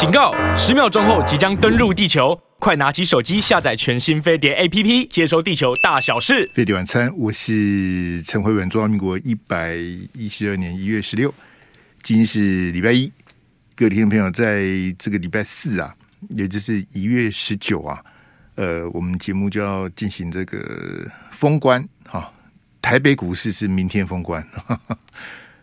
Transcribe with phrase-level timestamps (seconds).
[0.00, 0.32] 警告！
[0.56, 6.48] 十秒钟后即将登陆地球，快拿起手机下载全新飞碟 APP，接收地球大小事。
[6.54, 9.74] 飞碟晚餐，我是陈慧文，中华民国一百
[10.14, 11.34] 一十二年一月十六，
[12.02, 13.12] 今天是礼拜一。
[13.76, 14.64] 各位听众朋友，在
[14.98, 15.94] 这个礼拜四啊，
[16.30, 18.02] 也就是一月十九啊，
[18.54, 22.32] 呃，我们节目就要进行这个封关哈。
[22.80, 24.42] 台北股市是明天封关，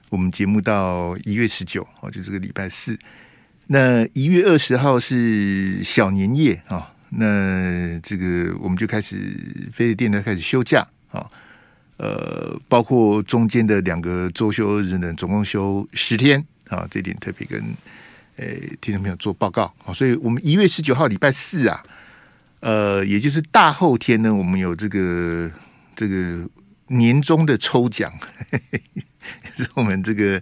[0.10, 2.96] 我们节目到一月十九哦，就这个礼拜四。
[3.68, 9.18] 那一月二十号是小年夜啊，那这个我们就开始
[9.72, 11.30] 飞碟电台开始休假啊，
[11.98, 17.64] 呃，包括中间的两个周休日呢，总共休十天啊，这点特别跟。
[18.38, 21.84] 诶，听众朋友做报告啊，所以我们一月十九号礼拜四啊，
[22.60, 25.50] 呃，也就是大后天呢，我们有这个
[25.96, 26.48] 这个
[26.90, 28.14] 年终的抽奖，
[29.58, 30.40] 是我们这个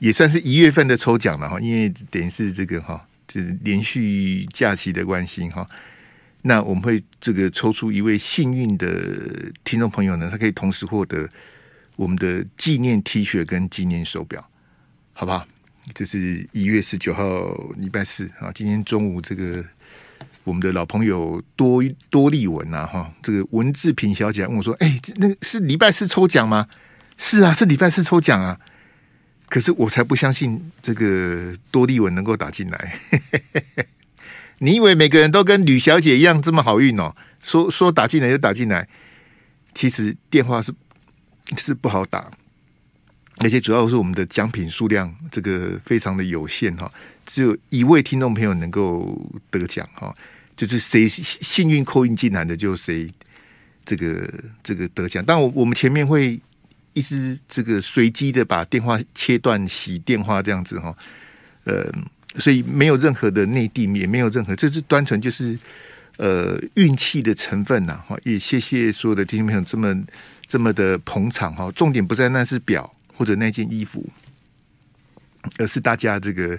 [0.00, 5.66] 也算是一月份的抽奖了哈，因为等于是这个哈，就是连续假期的关系哈，
[6.42, 8.88] 那我们会这个抽出一位幸运的
[9.62, 11.28] 听众朋友呢，他可以同时获得
[11.96, 14.42] 我们的纪念 T 恤跟纪念手表，
[15.12, 15.46] 好不好？
[15.94, 19.62] 这是一月十九号礼拜四啊，今天中午这个
[20.44, 26.66] 我们的老朋友多多丽文啊哈，这个文字品小姐问我说：“哎，那是礼拜四抽奖吗
[27.18, 28.58] ？”“是啊，是礼拜四抽奖啊。”
[29.50, 32.98] 可是我才不相信这个多丽文能够打进来。
[34.58, 37.14] 你以为每个人都跟吕小姐一样这么好运哦？
[37.42, 38.86] 说说打进来就打进来，
[39.74, 40.72] 其实电话是
[41.56, 42.30] 是不好打。
[43.38, 46.92] 而且主要是我们的奖品数量这个非常的有限哈，
[47.24, 49.18] 只有一位听众朋友能够
[49.50, 50.14] 得奖哈，
[50.54, 53.10] 就是谁幸运扣印进来的就谁
[53.86, 54.30] 这个
[54.62, 55.24] 这个得奖。
[55.26, 56.38] 但我我们前面会
[57.00, 60.94] 一直这个随机的把电话切断洗电话这样子哈，
[61.64, 61.90] 呃，
[62.36, 65.58] 所以没有任何的内地也没有任何，这是单纯就是
[66.18, 68.16] 呃运气的成分呐哈。
[68.22, 70.04] 也谢谢所有的听众朋友这么
[70.46, 72.94] 这么的捧场哈，重点不在那是表。
[73.20, 74.02] 或者那件衣服，
[75.58, 76.56] 而是大家这个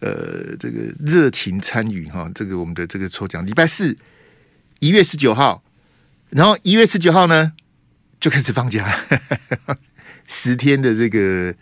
[0.00, 3.96] 呃这个热情参与哈，这个我们的这个抽奖，礼拜四
[4.80, 5.64] 一月十九号，
[6.28, 7.54] 然后一月十九号呢
[8.20, 8.94] 就开始放假，
[10.26, 11.54] 十天的这个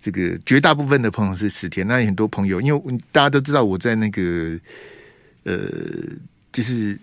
[0.00, 4.58] 这个绝大部分的朋友是十天，那很多朋友因为大家都知道我在那个
[5.44, 5.68] 呃
[6.52, 6.98] 就是。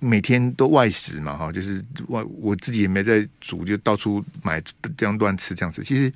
[0.00, 4.62] 每天都外食嘛，哈，就是外我自己也没在煮，就到处买
[4.96, 5.82] 这样乱吃这样子。
[5.82, 6.12] 其实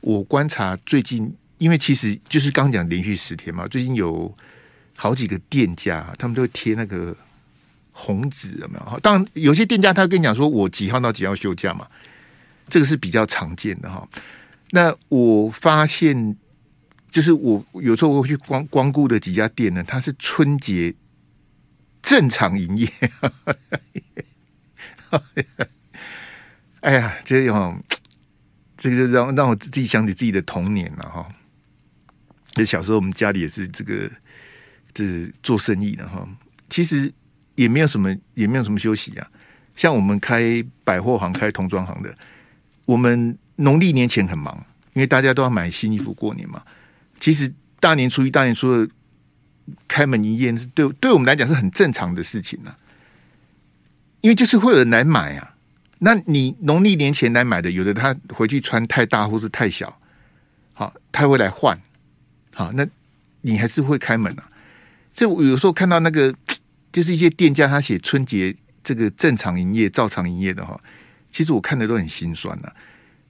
[0.00, 4.36] 我观察最近，因为其实就是刚讲连续十天嘛，最近有
[4.96, 7.16] 好几个店家，他们都会贴那个
[7.92, 8.98] 红纸，有没有？
[9.00, 11.86] 当然有些店家他跟你讲说，我几号到几号休假嘛，
[12.68, 14.08] 这个是比较常见的哈。
[14.70, 16.36] 那我发现，
[17.10, 20.94] 就是我有时候我会去光光顾的几家店呢，它是春节。
[22.02, 22.92] 正常营业，
[26.80, 27.80] 哎呀，这种
[28.76, 31.28] 这个就让让我自己想起自己的童年了哈。
[32.54, 34.10] 这小时候我们家里也是这个，
[34.92, 36.28] 这做生意的哈。
[36.68, 37.12] 其实
[37.54, 39.26] 也没有什么，也没有什么休息啊。
[39.76, 42.14] 像我们开百货行、开童装行的，
[42.84, 44.54] 我们农历年前很忙，
[44.94, 46.62] 因为大家都要买新衣服过年嘛。
[47.20, 48.88] 其实大年初一、大年初二。
[49.86, 52.74] 开门营业是对对我们来讲是很正常的事情呢、
[54.20, 55.54] 因为就是会有人来买啊。
[56.00, 59.96] 那你农历年前来买的，有的他回去穿太大或是太小，
[60.72, 61.80] 好，他会来换，
[62.52, 62.84] 好，那
[63.42, 64.50] 你还是会开门啊。
[65.14, 66.34] 所以我有时候看到那个，
[66.92, 68.54] 就是一些店家他写春节
[68.84, 70.78] 这个正常营业、照常营业的哈，
[71.30, 72.70] 其实我看的都很心酸呐、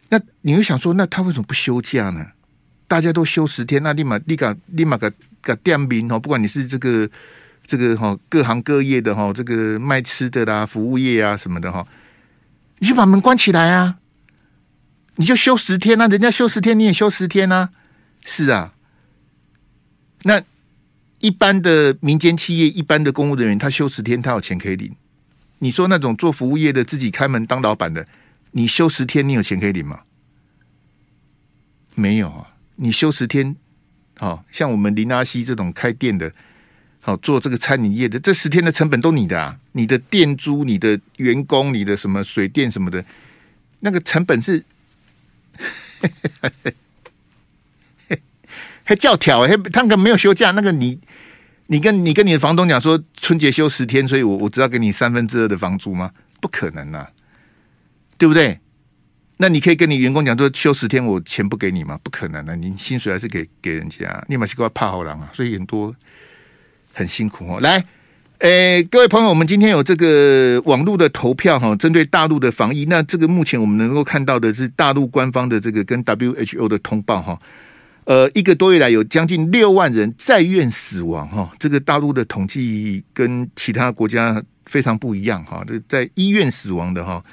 [0.08, 2.26] 那你会想说，那他为什么不休假呢？
[2.88, 5.12] 大家都休十天，那立马立马立马个。
[5.42, 7.10] 个店名哦，不管你是这个
[7.66, 11.84] 这个哈，各行各业的哈，这个卖吃的啦、服务业啊什么的哈，
[12.78, 13.98] 你就把门关起来啊！
[15.16, 17.70] 你就休十天啊，人家休十天你也休十天啊，
[18.24, 18.72] 是啊。
[20.22, 20.40] 那
[21.22, 24.92] 一般的民间企业、一般的公务人员，他休十天，他有钱可以领。
[25.60, 28.04] 你说那种做服务业的，自己开门当老板的，
[28.50, 30.00] 你休十天，你有钱可以领吗？
[31.94, 33.54] 没有啊，你休十天。
[34.16, 36.32] 好，像我们林阿西这种开店的，
[37.00, 43.04] 好做这个餐饮业的，这十天的成本都你的啊，你的店租、你的员工、你的什么水电什么的，
[43.78, 44.64] 那个成本是，
[48.84, 51.00] 还叫条还他们没有休假，那个你
[51.66, 56.10] 你跟你跟你的房东讲说春节休十天，所以我我只要给你三分之二的房租吗？
[56.40, 57.08] 不可能啊，
[58.18, 58.58] 对不对？
[59.38, 61.98] 那你可以跟你员工讲说，休十天我钱不给你吗？
[62.02, 65.94] 不可能的，你薪水还是给给人家，你马西瓜怕好狼啊，所以很多
[66.92, 67.60] 很辛苦哦。
[67.60, 67.84] 来，
[68.38, 77.38] 诶，各位朋友，我们今天有这个网络的投票哈，针对大陆的防疫，那这个目前我们能够看到的是大陆官方的这个跟 WHO 的通报哈。
[78.04, 87.24] 呃，一个多月来有将近六万人在院死亡哈，这个大陆的统计跟其他国家非常不一样哈，这在医院死亡的哈，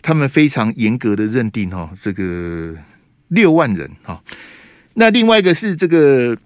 [0.00, 2.72] 他们非常严格的认定哈，这个
[3.28, 4.22] 六万人哈。
[4.94, 6.38] 那另外一个是这个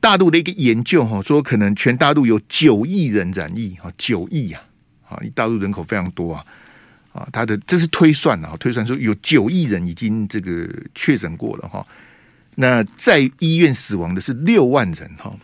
[0.00, 4.62] 大陆的一个研究哈，说可能全大陆有九亿人染疫哈，九亿啊，
[5.06, 6.44] 啊，大陆人口非常多啊，
[7.12, 11.86] 啊，他的这是推算啊，推算说有九亿人已经这个确诊过了哈。
[12.54, 15.34] 那在医院死亡的是六万人哈，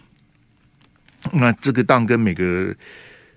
[1.33, 2.75] 那这个当跟每个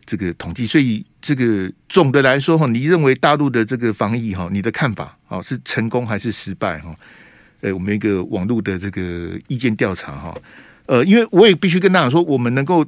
[0.05, 6.93] 这个统计，所以这个总的来说哈，你认为大陆的这个防疫哈，你的看法啊是成功还是失败哈？
[7.61, 10.37] 呃，我们一个网络的这个意见调查哈，
[10.87, 12.85] 呃，因为我也必须跟大家说，我们能够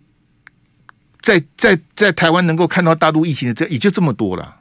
[1.22, 4.58] 在在在台湾能够看到大陆疫情的这也就这么多了。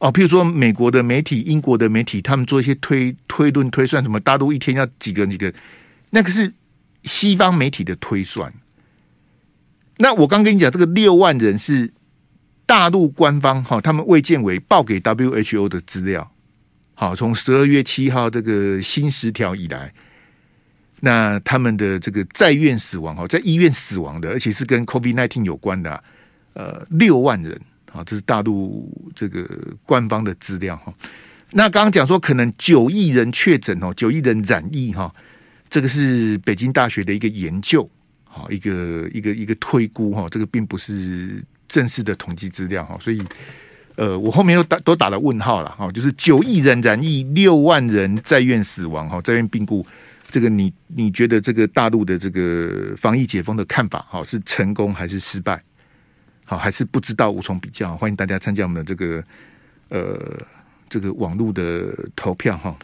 [0.00, 5.52] 哦，譬如说美国的媒体、英国的媒体，他们做一些推推论、推算，什么大陆一天要几个几个，
[6.08, 6.50] 那个是
[7.02, 8.50] 西方媒体的推算。
[9.98, 11.92] 那我刚跟你讲，这个六万人是
[12.64, 16.32] 大陆官方哈，他们卫健委报给 WHO 的资料。
[16.94, 19.92] 好，从十二月七号这个新十条以来，
[21.00, 26.02] 那他们的这个在院死亡哈，在医院死亡的，而且是跟 COVID-19 有关的，
[26.54, 27.60] 呃，六万人。
[27.92, 29.48] 啊，这是大陆这个
[29.84, 30.92] 官方的资料哈。
[31.52, 35.12] 那刚刚讲说可能九亿人确诊哦，九亿人染疫哈，
[35.68, 37.88] 这个是北京大学的一个研究，
[38.24, 43.20] 好一个一个一个推估哈，这个并不是正式的统计资料哈，所以
[43.96, 49.84] 呃，我后面又打都打了问号了哈，就是九亿人染疫，六万人在院死亡哈，在院病故，
[50.30, 55.60] 这个你你觉得这个大陆的这个防疫解封的看法哈，是成功还是失败？
[56.50, 57.96] 好，还是不知道，无从比较。
[57.96, 59.22] 欢迎大家参加我们的这个
[59.88, 60.20] 呃
[60.88, 62.76] 这个网络的投票哈。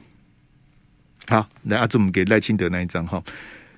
[1.26, 3.20] 好，来阿志，我们给赖清德那一张哈。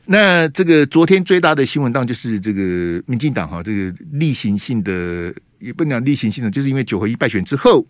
[0.05, 7.83] 那这个昨天最大的新闻当就是这个民进党哈，这个例行性的也不能讲例行性的，就是因为九合一败选之后，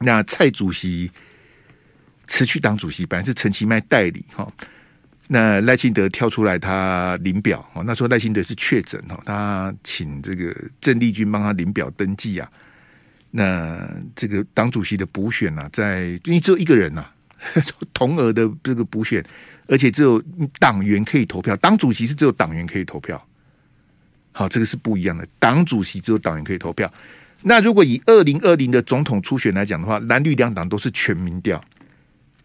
[0.00, 1.08] 那蔡主席
[2.26, 4.52] 辞去党主席，本来是陈其迈代理哈。
[5.28, 7.82] 那赖清德跳出来，他领表哦。
[7.86, 12.50] 那时候赖清德是确诊哦，他请这个郑丽君帮他领表登记啊。
[13.30, 17.14] 那这个党主席的补选啊，在因为只有一个人呐、啊，
[17.94, 19.24] 同额的这个补选，
[19.68, 20.22] 而且只有
[20.58, 23.26] 党员可以投票，党主席是只有党员可以投票。
[24.32, 26.92] 好，这个是不一样的，党主席只有党员可以投票。
[27.42, 31.58] 那如果以二零二零的总统初选来讲的话，蓝绿两党都是全民调，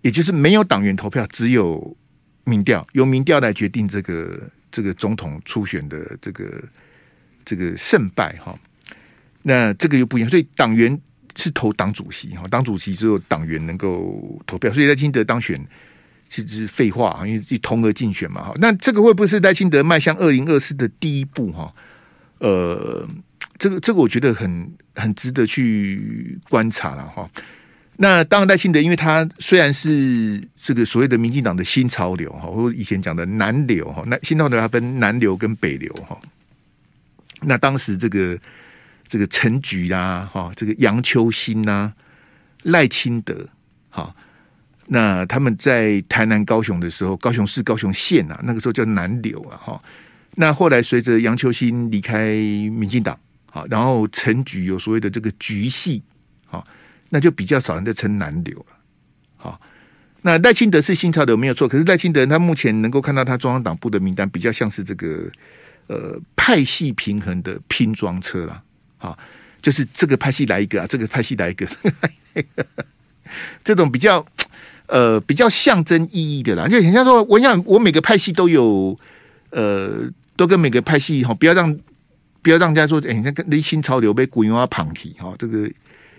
[0.03, 1.97] 也就是没有党员投票，只有。
[2.48, 4.40] 民调由民调来决定这个
[4.72, 6.64] 这个总统初选的这个
[7.44, 8.58] 这个胜败哈，
[9.42, 10.98] 那这个又不一样，所以党员
[11.36, 15.60] 是投党主席哈，党主席只有党员能够投票，所以赖清德当选
[16.30, 21.74] 其实是废话，因为同额竞选嘛哈，那这个会不会是赖清德迈向二零二四的第一步哈？
[22.40, 23.08] 呃，
[23.58, 27.30] 这个这个我觉得很很值得去观察了哈。
[28.00, 36.16] 那当然，赖清德，因为他虽然是这个所谓的民进党的新潮流哈，或以前讲的南流哈，那新潮流它分南流跟北流哈。
[37.42, 38.38] 那当时这个
[39.08, 41.92] 这个陈菊啊，哈，这个杨秋兴呐，
[42.63, 43.50] 赖清德，
[43.89, 44.16] 哈，
[44.86, 49.82] 那他们在台南、高雄的时候，高雄市、高雄县啊，那个时候叫南流啊，哈。
[50.36, 56.04] 那后来随着杨秋兴离开民进党，好，然后陈菊有所谓的这个菊系，
[57.10, 58.76] 那就比较少人在称南流了，
[59.38, 59.62] 好，
[60.24, 65.32] 那赖清德是新潮流没有错，可是赖清德他目前能够看到他中央党部的名单，比较像是这个
[65.88, 68.62] 呃派系平衡的拼装车啦，
[68.98, 69.18] 好，
[69.62, 71.66] 就是这个派系来一个啊，这个派系来一个，
[73.64, 74.26] 这种比较
[74.88, 79.00] 呃比较象征意义的啦，就很像说，我想我每个派系都有
[79.52, 81.74] 呃都跟每个派系哈，不要让
[82.42, 85.72] 不要让人家说，哎，你看跟新潮流被古永啊旁体哈，这个。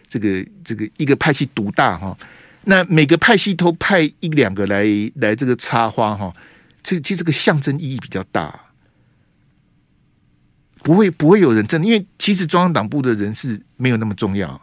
[0.08, 2.16] 这个这个一个派系独大哈，
[2.64, 4.84] 那每个派系都派一两个来
[5.16, 6.34] 来这个插花哈，
[6.82, 8.58] 这其实这个象征意义比较大，
[10.82, 14.60] 不会不会有人真的，因为其实中央党部的人事没有那么重要。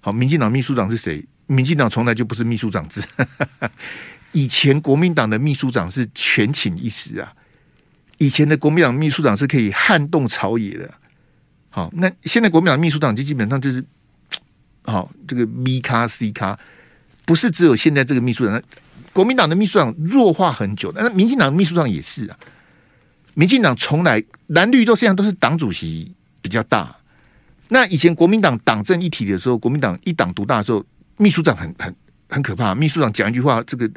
[0.00, 1.24] 好，民进党秘书长是谁？
[1.46, 3.00] 民进党从来就不是秘书长制，
[4.32, 7.32] 以前国民党的秘书长是权倾一时啊，
[8.18, 10.92] 以前的国民党秘书长是可以撼动朝野的。
[11.70, 13.82] 好，那现在国民党秘书长就基本上就是。
[14.86, 16.58] 好、哦，这个 B 咖 C 咖，
[17.24, 18.62] 不是只有现在这个秘书长，
[19.12, 22.38] 国民党的秘书长弱化很久，那民进党的秘书长也是啊。
[23.34, 26.96] 民进党从来蓝绿都实际上都是党主席比较大。
[27.68, 30.82] 那以前国民党党政一体的时候，国民党一党独大的时候，
[31.18, 31.94] 秘书长很很
[32.28, 32.74] 很可怕。
[32.74, 33.90] 秘书长讲一句话，这个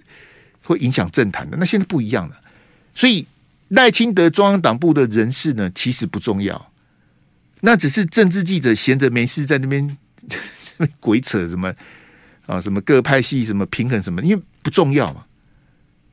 [0.63, 1.55] 会影响政坛的。
[1.57, 2.35] 那现在不一样了，
[2.93, 3.25] 所以
[3.69, 6.71] 赖清德中央党部的人事呢，其实不重要。
[7.61, 9.97] 那只是政治记者闲着没事在那边
[10.99, 11.73] 鬼扯什么
[12.45, 15.25] 啊，什么各派系什么平衡什么，因为不重要嘛。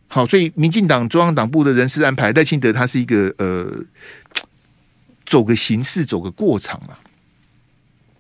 [0.08, 3.84] 好，所以民进党中央党部的人事安排，赖清德他是一个呃，
[5.24, 6.96] 走个形式，走个过场嘛。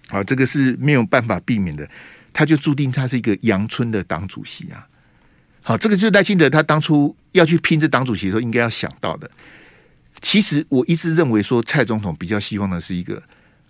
[0.08, 1.88] 好，这个是没有办法避免的，
[2.32, 4.86] 他就注定他是一个阳春的党主席啊。
[5.62, 9.30] 好，这个就是赖清德他当初要去拼这党主席的时候应该要想到的。
[10.22, 13.22] 其实我一直认为说，蔡总统比较希望的是一个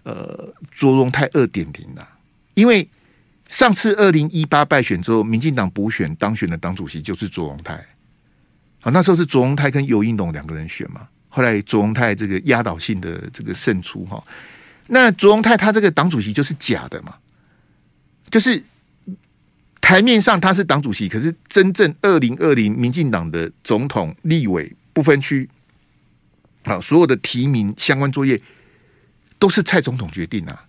[0.04, 2.15] 呃卓荣泰二点零啊，
[2.56, 2.88] 因为
[3.48, 7.84] 上次二零一八败选之后，民进党补选当选的党主席就是卓荣泰。
[8.80, 14.22] 好，那时候是卓荣泰跟尤应龙两个人选嘛，后来卓荣泰这个压倒性的这个胜出哈。
[14.86, 17.14] 那卓荣泰他这个党主席就是假的嘛，
[18.30, 18.62] 就是
[19.82, 25.48] 台面上他是党主席，可是真正二零二零民进党的总统、立委不分区。
[26.64, 28.40] 好，所有的提名相关作业
[29.38, 30.64] 都是蔡总统决定啊。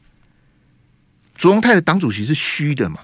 [1.38, 3.00] 卓荣泰的党主席是虚的嘛，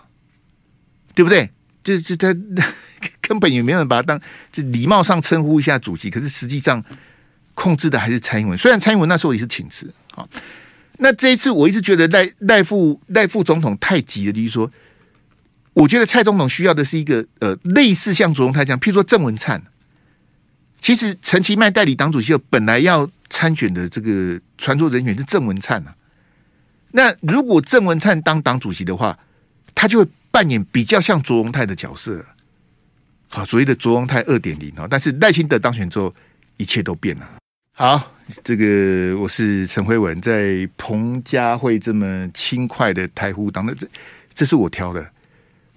[1.14, 1.52] 对不对？
[1.84, 2.34] 这这他
[3.22, 4.22] 根本也没有人把他当，
[4.52, 6.84] 就礼貌上称呼一下主席，可是实际上
[7.54, 8.58] 控制的还是蔡英文。
[8.58, 9.94] 虽然蔡英文那时候也是请辞。
[10.12, 10.28] 好，
[11.00, 14.72] 那这一次我一直觉得赖赖副赖副总统太急了，就是说，
[15.74, 19.62] 我觉得蔡总统需要的是一个呃类似像卓荣泰这样，譬如说郑文灿。
[20.80, 25.96] 其实陈其迈代理党主席本来要参选的这个传说人选是郑文灿啊。
[26.96, 29.18] 那如果郑文灿当党主席的话，
[29.74, 32.24] 他就会扮演比较像卓荣泰的角色。
[33.30, 34.88] 好，所谓的卓荣泰二点零啊。
[34.88, 36.14] 但是赖清德当选之后，
[36.58, 37.28] 一切都变了。
[37.76, 43.88] 好，这个我是陈辉文，在彭佳慧这么轻快的台呼当的，这
[44.36, 45.04] 这是我挑的。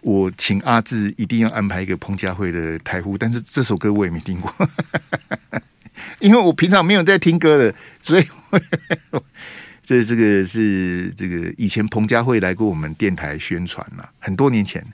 [0.03, 4.53] 我请阿志一定要安排一个彭佳慧的台呼，但是这首歌我也没听过，
[6.21, 8.27] 因为我平常没有在听歌的，所以
[9.87, 14.85] 这这个是这个以前彭佳慧来过我们电台宣传嘛，很多年前，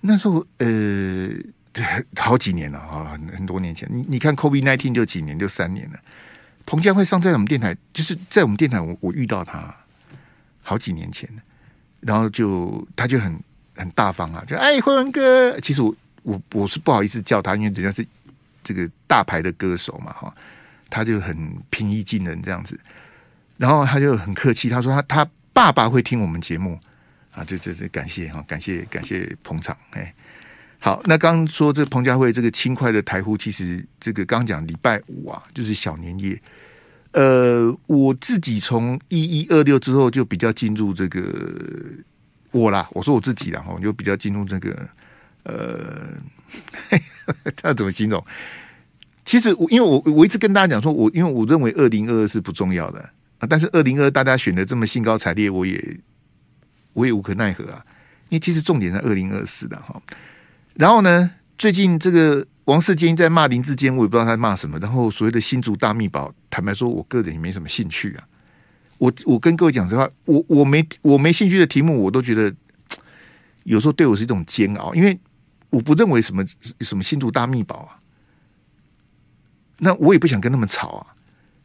[0.00, 1.28] 那时候呃
[2.16, 6.00] 好几年了啊，很多年前，你你看 COVID nineteen 就几年就三年了，
[6.66, 9.72] 彭佳慧上在我们电台，就是在我们电台我我遇到他
[10.62, 11.28] 好几年前，
[12.00, 13.38] 然后就他就很。
[13.76, 18.06] 很大方啊，就哎，辉文哥，其实我我我是不好意思叫他，因为人家是
[18.62, 20.34] 这个大牌的歌手嘛，哈，
[20.90, 22.78] 他就很平易近人这样子，
[23.60, 26.80] 然后他就很客气，他说他他爸爸会听我们节目
[27.30, 30.14] 啊，这这这感谢哈，感谢感谢捧场，哎，
[30.78, 36.40] 好，那刚说这彭佳慧这个轻快的台呼，其实这个刚讲礼拜五啊，就是小年夜，
[37.12, 41.22] 呃，我自己从一一二六之后就比较进入这个。
[42.52, 44.88] 我啦，我说我自己啦，我就比较进入这个，
[45.44, 46.18] 呃，
[47.54, 48.24] 这怎么形容？
[49.24, 53.08] 其实我因为我我一直跟大家讲说，我因为我认为二零二二是不重要的
[53.40, 56.00] 啊，但是二零二大家选的这么兴高采烈，我也
[56.92, 57.84] 我也无可奈何啊。
[58.28, 60.00] 因为其实重点在二零二四的哈。
[60.74, 61.28] 然后呢，
[61.58, 64.78] 最近这个王世坚在骂林志坚，我也不知道他在骂什么。
[64.78, 68.28] 然后所谓的新竹大秘宝，坦白说，我个人也没什么兴趣啊。
[68.98, 72.54] 我我跟各位讲实话，我我没我没兴趣的题目，我都觉得
[73.64, 75.18] 有时候对我是一种煎熬，因为
[75.70, 76.44] 我不认为什么
[76.80, 77.98] 什么新竹大秘宝啊，
[79.78, 81.06] 那我也不想跟他们吵啊，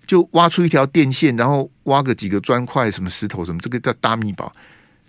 [0.08, 4.54] 就挖出一条电线，然后挖个几个砖块、什么石头什么，这个叫大秘宝。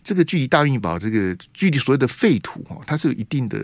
[0.03, 3.59] 这个距离大秘宝，这个距离所谓的废土哦，它是有一定的，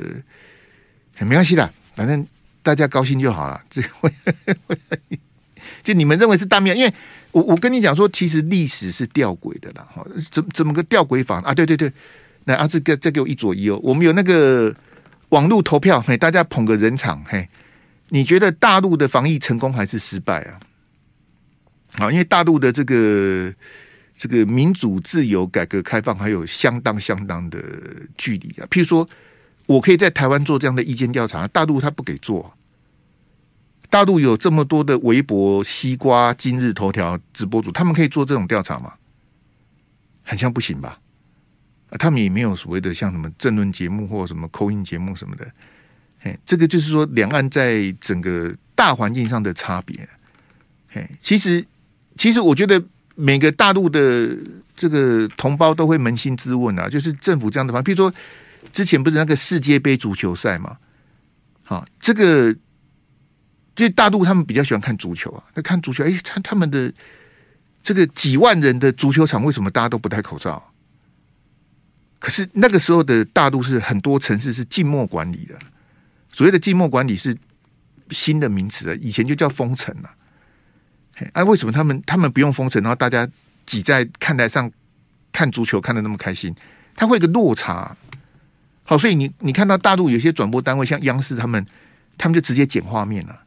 [1.19, 2.27] 没关系的，反正
[2.63, 3.61] 大家高兴就好了。
[3.71, 3.81] 这
[5.85, 6.93] 就你们认为是大秘宝，因为。
[7.33, 11.55] 我我跟你讲说，其实历史是吊诡的啦，哈，怎怎么个吊诡法啊？
[11.55, 11.91] 对对对，
[12.45, 14.71] 那啊，这个再给我一左一右，我们有那个
[15.31, 17.49] 网络投票，嘿，大家捧个人场，嘿，
[18.11, 20.61] 你觉得大陆的防疫成功还是失败啊？
[21.99, 23.53] 好，因为大陆的这个
[24.17, 27.59] 这个民主、自由、改革开放还有相当相当的
[28.17, 28.67] 距离啊。
[28.71, 29.09] 譬如说，
[29.67, 32.53] 我可以在台湾做这样的意见调查，大陆他不给做。
[33.91, 38.95] 大陆有这么多的微博、西瓜、今日头条直播主，他们可以做这种调查吗？
[40.23, 40.99] 很像不行吧？
[41.99, 45.47] 他们也没有所谓的像什么政论节目或什么口音节目什么的。
[46.23, 50.09] 哎，这个就是说两岸在整个大环境上的差别。
[50.95, 51.63] 哎，其实，
[52.17, 52.83] 其实我觉得
[53.15, 54.37] 每个大陆的
[54.77, 58.13] 这个同胞都会扪心自问啊，就是政府这样的话，比如说
[58.73, 60.77] 之前不是那个世界杯足球赛嘛，
[61.63, 62.55] 好，这个
[63.75, 66.93] 就大陆他们比较喜欢看足球啊，那看足球，哎，他他们的
[67.83, 70.71] 这个几万人的足球场，为什么大家都不戴口罩？
[72.19, 75.59] 可是那个时候的大陆是很多城市是静默管理的，
[76.33, 77.37] 所谓的静默管理是
[78.11, 80.11] 新的名词啊，以前就叫封城了。
[81.33, 83.29] 哎，为什么他们他们不用封城，然后大家
[83.67, 84.71] 挤在看台上
[85.33, 86.55] 看足球看的那么开心？
[86.95, 87.97] 他会有个落差。
[88.85, 91.65] 好，所以你你看到大陆有些转播单位像央视他们，
[92.19, 93.41] 他们就直接剪画面了。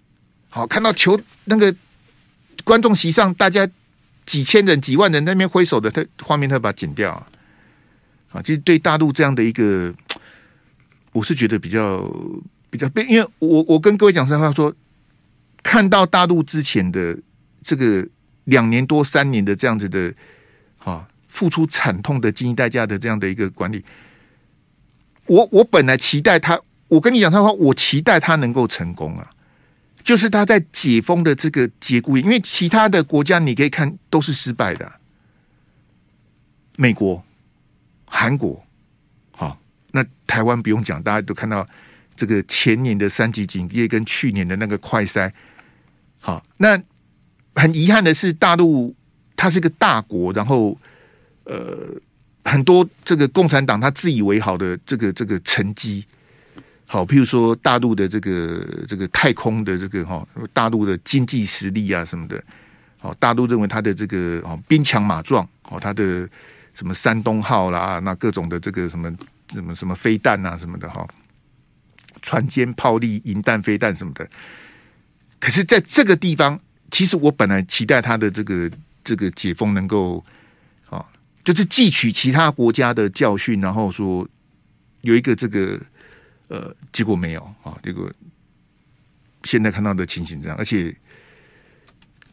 [0.49, 1.75] 好，看到球那个
[2.63, 3.67] 观众席上大家
[4.25, 7.27] 几千人几万人那边挥手的，他画面他把它剪掉啊。
[8.31, 9.93] 啊，其实对大陆这样的一个，
[11.11, 12.09] 我是觉得比较
[12.69, 14.73] 比较被，因为我我跟各位讲实话说，
[15.61, 17.17] 看到大陆之前的。
[17.65, 18.07] 这个
[18.43, 20.13] 两年多三年的这样子的，
[20.77, 23.83] 啊，付出惨痛的经济代价的这样的一个管理，
[25.25, 29.31] 我我本来期待他，我跟你讲他说，我期待他能够成功啊，
[30.03, 34.91] 就是他在解封的这个节骨眼，因为其他的国家你可以看都是失败的，
[36.77, 37.25] 美国、
[38.05, 38.63] 韩国，
[39.31, 39.59] 好，
[39.91, 41.67] 那台湾不用讲，大家都看到
[42.15, 45.31] 这个前年的三级警戒跟去年的那个快筛，
[46.19, 46.79] 好，那。
[47.55, 48.93] 很遗憾的是，大陆
[49.35, 50.77] 它是个大国，然后
[51.45, 51.77] 呃，
[52.43, 56.05] 很多这个共产党他自以为好的这个这个成绩，
[56.85, 62.43] 好，譬如说大陆的这个这个太空的这个哈，大陆的经济实力啊什么的，
[62.97, 66.27] 好，大陆认为它的这个哦兵强马壮，哦，它的
[66.73, 69.15] 什么山东号啦，那各种的这个什么
[69.53, 71.07] 什么什么飞弹啊什么的哈，
[72.21, 74.27] 船坚炮利、银弹飞弹什么的，
[75.39, 76.59] 可是在这个地方。
[76.91, 78.71] 其实我本来期待他的这个
[79.03, 80.23] 这个解封能够
[80.89, 81.05] 啊，
[81.43, 84.27] 就是汲取其他国家的教训，然后说
[85.01, 85.79] 有一个这个
[86.47, 88.11] 呃结果没有啊，这个
[89.43, 90.95] 现在看到的情形这样，而且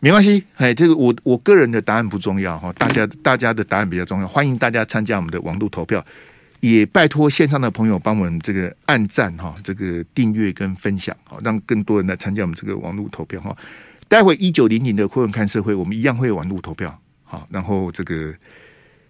[0.01, 6.05] 没关系，哎，这个我我个人的答案不重要哈，大家大家的答案比较重要，欢迎大家参加我们的网络投票，
[6.61, 13.57] 也拜托线上的朋友帮我们这个按赞哈，这个订阅跟分享，好让更多人来参加我们这个网络投票哈。
[14.13, 18.35] 待会一九零零的昆仑看社会，我们一样会有网路投票，好，然后这个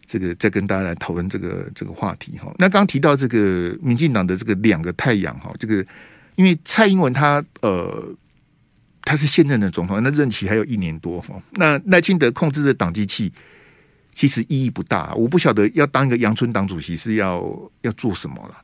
[0.06, 2.54] 这个再跟大家来讨论这个这个话题哈。
[2.56, 5.84] 那刚提到这个民进党的这个两个太阳哈，这个
[6.36, 8.14] 因为蔡英文他呃
[9.02, 11.34] 他是现任的总统，那任期还有一年多哈。
[11.54, 13.32] 那赖清德控制的党机器
[14.14, 17.44] 其实意义不大，我不晓得要当一个阳春党主席是要
[17.80, 18.56] 要做什么了。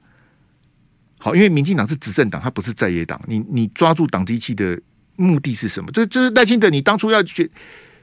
[1.19, 4.81] 好，因为民进党是执政党，他不是在野党，你你抓住党机器的。
[5.19, 5.91] 目的是什么？
[5.91, 7.51] 这这是赖清德，你当初要去。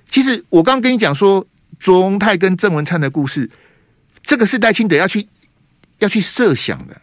[0.10, 1.48] 其实我刚刚跟你讲说，
[1.80, 3.50] 卓荣泰跟郑文灿的故事，
[4.22, 5.28] 这个是赖清德要去
[6.00, 7.02] 要去设想的，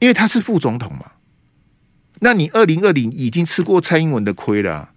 [0.00, 1.12] 因为他是副总统嘛。
[2.18, 4.92] 那你二零二零已经吃过蔡英文的亏了，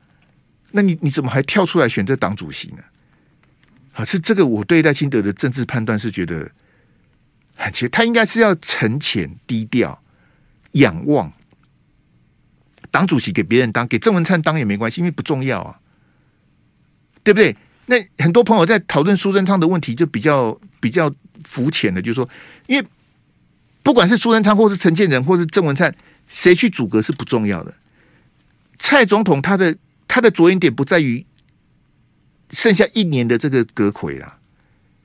[0.72, 2.84] 那你你怎么还跳出来选择党主席呢？
[3.94, 6.50] 啊，是这个我对赖清德的政治判断是觉得，
[7.72, 10.02] 其实他应该是要沉潜、低调、
[10.72, 11.32] 仰望。
[12.94, 15.80] 党主席给别人当，给郑文灿当也没关系，因为不重要啊，
[17.24, 17.58] 对不对？
[17.88, 21.12] 那很多朋友在讨论苏贞昌的问题，就比较比较
[21.44, 22.30] 肤浅的，就是说，
[22.68, 22.88] 因为
[23.82, 25.94] 不管是苏贞昌，或是陈建仁，或是郑文灿，
[26.28, 27.74] 谁去阻隔是不重要的。
[28.78, 29.76] 蔡总统他的
[30.08, 31.26] 他的着眼点不在于
[32.52, 34.38] 剩下一年的这个阁揆啊，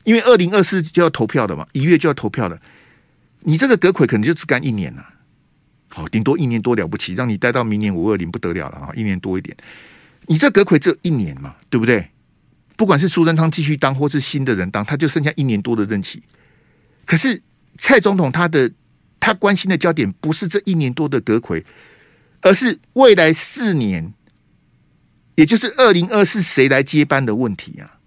[0.05, 2.61] 因为二零二四就要投票的嘛，一月就要投票的，
[3.41, 5.07] 你这个阁揆可能就只干一年了。
[5.89, 8.91] 好，顶多一年多了不起，让你待到明年五二零不得了了啊！
[8.95, 9.57] 一年多一点，
[10.27, 12.11] 你这阁揆只有一年嘛，对不对？
[12.77, 16.23] 不管是苏贞昌继续当，或是新的人当，他就剩下一年多的任期。
[17.05, 17.43] 可是
[17.79, 18.71] 蔡总统他的
[19.19, 21.65] 他关心的焦点不是这一年多的阁揆，
[22.43, 24.13] 而是未来四年，
[25.35, 27.99] 也就是二零二四谁来接班的问题啊。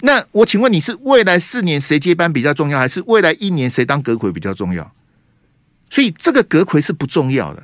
[0.00, 4.92] 那我请问你是未来四年谁接班比较重要，还是未来一年谁当阁揆比较重要？
[5.94, 7.62] 所以这个阁魁是不重要的，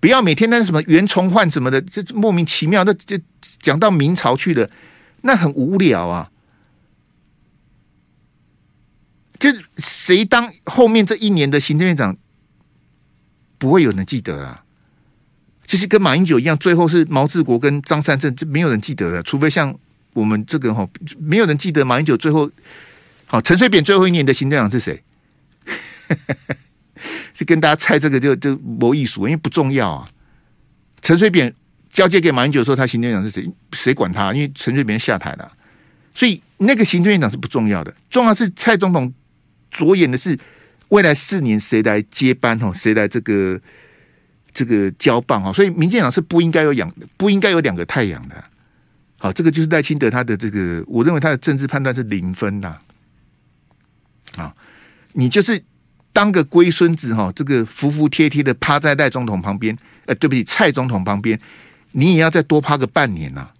[0.00, 3.20] 不要每天那什么袁崇焕什么的，这莫名其妙的，这
[3.62, 4.68] 讲到明朝去了，
[5.22, 6.28] 那很无聊啊。
[9.38, 9.48] 就
[9.78, 12.16] 谁当后面这一年的行政院长，
[13.58, 14.64] 不会有人记得啊。
[15.68, 19.72] 其实跟马英九一样，最后是毛治国跟张善政，这没有人记得的，除非像
[20.14, 22.50] 我们这个哈，没有人记得马英九最后，
[23.26, 25.00] 好陈水扁最后一年的行政长是谁？
[27.34, 30.08] 就跟大家猜这个就就没意思，因为不重要啊。
[31.02, 31.54] 陈水扁
[31.90, 33.50] 交接给马英九的时候，他行政院长是谁？
[33.72, 34.32] 谁管他？
[34.32, 35.52] 因为陈水扁下台了，
[36.14, 39.12] 所以那个行政院长是不重要的，重要是蔡总统
[39.70, 40.38] 着眼的是
[40.88, 43.60] 未来四年谁来接班哦，谁来这个
[44.52, 45.52] 这个交棒啊？
[45.52, 48.42] 所以民进党是不应该有两不应该有两个太阳的。
[49.18, 52.78] 好，这个就是赖清德他的这个，我认为他的政治判断是零分呐。
[54.36, 54.54] 啊，
[55.12, 55.62] 你就是
[56.16, 59.76] 当个龟孙子哈，这个服服帖帖的趴在赖总统旁边，
[60.06, 61.38] 呃，对不起，蔡总统旁边，
[61.90, 63.50] 你也要再多趴个半年呐。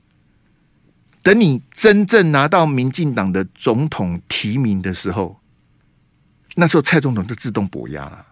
[1.23, 5.39] 等你真正拿到民进党的总统提名的时候，
[6.55, 8.25] 那时候蔡总统就自动补押了。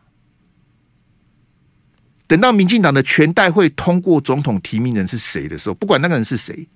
[2.26, 6.66] 等到民进党的全代会通过总统提名人是谁的时候，不管那个人是谁。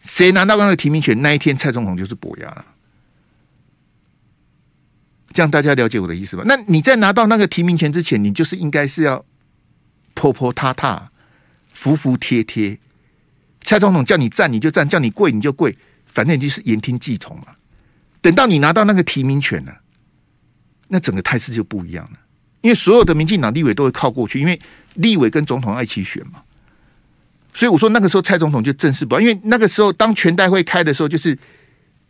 [0.00, 2.64] 谁拿到那个提名权那一天，蔡总统就是跛鸭了。
[5.32, 6.42] 这样大家了解我的意思吧？
[6.46, 9.24] 那你在拿到那个提名权之前，你就是应该是要
[10.14, 11.10] 泼泼踏踏、
[11.72, 12.78] 服服帖帖。
[13.64, 17.46] 蔡总统叫你站你就站，叫你跪你就跪，反正你就是言听计从嘛。
[18.20, 19.72] 等到你拿到那个提名权了，
[20.88, 22.18] 那整个态势就不一样了。
[22.60, 24.60] 因为所有的民进党立委都会靠过去，因为
[24.94, 26.42] 立委跟总统要一起选嘛。
[27.54, 31.38] 所以我说那个时候蔡总统就正式不，因为那个时候当全代会开的时候，就是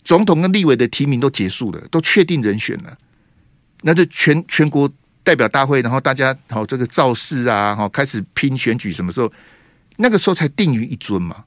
[0.05, 2.97] 总统跟立委的提名都结束了，都确定人选了，
[3.83, 4.91] 那就全全国
[5.23, 9.31] 代表大会，然后大家好这个造势啊，好开始拼选举，什么时候？
[9.97, 11.45] 那个时候才定于一尊嘛。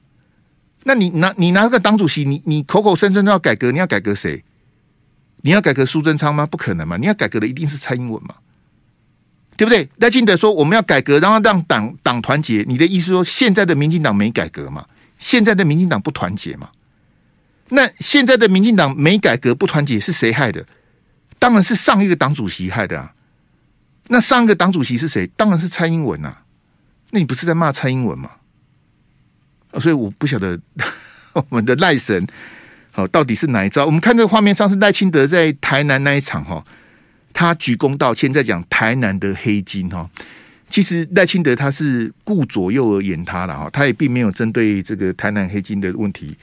[0.83, 4.43] 那你拿你拿个党主席，你你口口声声都要改革，你要改革谁？
[5.41, 6.45] 你要改革苏贞昌吗？
[6.45, 6.97] 不可能嘛！
[6.97, 8.35] 你要改革的一定是蔡英文嘛。
[9.57, 9.87] 对不对？
[9.97, 12.63] 赖清德说我们要改革，然后让党党团结。
[12.67, 14.85] 你的意思说现在的民进党没改革嘛？
[15.17, 16.69] 现在的民进党不团结嘛？
[17.69, 20.65] 那现在的民进党没改革不团结是谁害的？
[21.39, 23.13] 当然是上一个党主席害的啊。
[24.07, 25.25] 那上一个党主席是谁？
[25.35, 26.43] 当然是蔡英文啊。
[27.11, 28.29] 那你不是在骂蔡英文吗？
[29.79, 30.59] 所以我不晓得
[31.33, 32.25] 我们的赖神
[32.91, 33.85] 好到底是哪一招？
[33.85, 36.63] 我们看这个画面上是赖清德在台南那一场哈。
[37.33, 40.09] 他鞠躬道歉，在讲台南的黑金哈。
[40.69, 46.37] 其实赖清德他是顾左右而言他了哈，他也并没有针对这个台南黑金的问题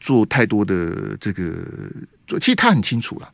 [0.00, 1.52] 做太多的这个，
[2.40, 3.30] 其实他很清楚了。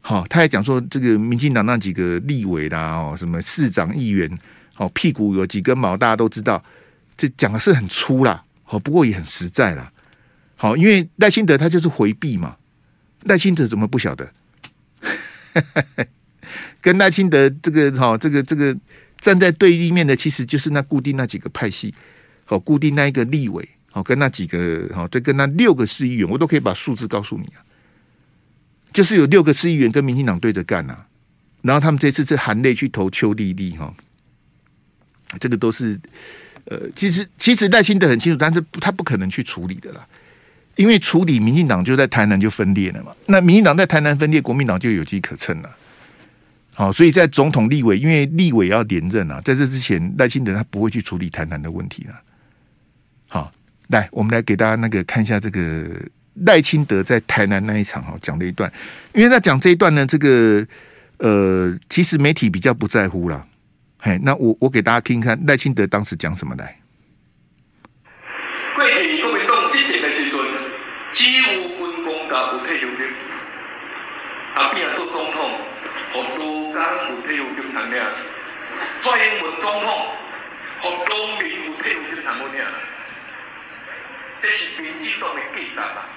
[0.00, 4.38] 好，他还讲说这个民进党那几个立委啦，哦，什么市长、议员，
[4.76, 6.62] 哦，屁股有几根毛，大家都知道。
[7.16, 9.92] 这讲的是很粗啦，好，不过也很实在啦。
[10.56, 12.56] 好，因为赖清德他就是回避嘛，
[13.24, 14.32] 赖清德怎么不晓得？
[16.80, 18.74] 跟赖清德这个哈，这个这个
[19.18, 21.92] 站在对立面的，其实就是那固定那几个派系，
[22.44, 27.58] 好，固定那一个立委，好，跟那几个好，再跟那六个市议员，我都可以把数字告诉你啊，
[28.92, 30.96] 就是有六个市议员跟民进党对着干呐，
[31.62, 33.92] 然后他们这次是含泪去投邱莉莉哈，
[35.38, 35.98] 这个都是
[36.64, 40.06] 呃，其实其实赖清德很清楚，但是他不可能去处理的啦。
[40.76, 45.76] 因为处理民进党就在台南就分裂了嘛，那民进党在台南分裂，国民党就有机可乘了。
[46.72, 52.14] 好，所以在总统立委，因为立委要连任啊，在这之前，赖清德他不会去处理台南的问题了。
[53.26, 53.52] 好，
[53.88, 55.90] 来，我们来给大家那个看一下这个
[56.46, 58.72] 赖清德在台南那一场哈讲的一段，
[59.12, 60.66] 因为他讲这一段呢，这个
[61.18, 63.44] 呃，其实媒体比较不在乎了。
[63.98, 66.76] 嘿，那我我给大家听看赖清德当时讲什么来。
[71.10, 71.42] 只有
[71.78, 73.06] 军公甲有退休金，
[74.54, 75.50] 阿扁做总统，
[76.10, 77.98] 和卢刚有退休金谈咩？
[78.98, 79.90] 蔡英文总统
[80.78, 82.62] 和农民有退休金谈咩？
[84.36, 86.08] 这是民进党的计划吧？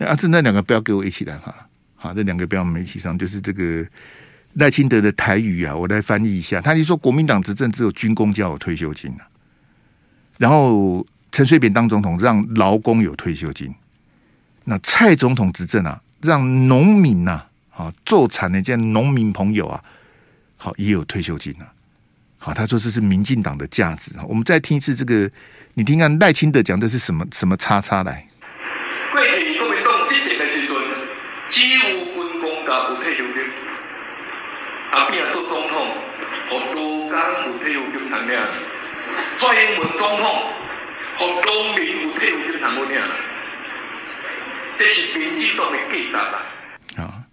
[0.00, 1.54] 那阿志那两个不要给我一起来哈，
[1.94, 3.86] 好，这两个不要我们一起上，就是这个
[4.54, 9.22] 赖清德的台语啊，我来翻译一下，他就说国民党执政只有军公交有退休金啊，
[10.38, 11.06] 然后。
[11.32, 13.68] 陈水扁当总统，让劳工有退休金；
[14.64, 19.80] 那蔡总统执政啊，让农民呐，啊，做产的这些农民朋友啊，
[20.56, 21.70] 好也有退休金啊。
[22.36, 24.10] 好，他说这是民进党的价值。
[24.26, 25.30] 我们再听一次这个，
[25.74, 28.26] 你听看赖清德讲的是什么什么叉叉来？
[29.12, 30.76] 过去国民党执政的时阵，
[31.46, 31.80] 只有
[32.12, 33.42] 军公甲有退休金，
[34.92, 35.88] 阿扁做总统，
[36.46, 38.38] 和劳工有退休金谈咩？
[39.34, 40.24] 蔡英文总统。
[41.16, 42.96] 和农民有退休金谈过咩？
[44.76, 47.02] 这是民进党的价值啊！
[47.02, 47.24] 啊，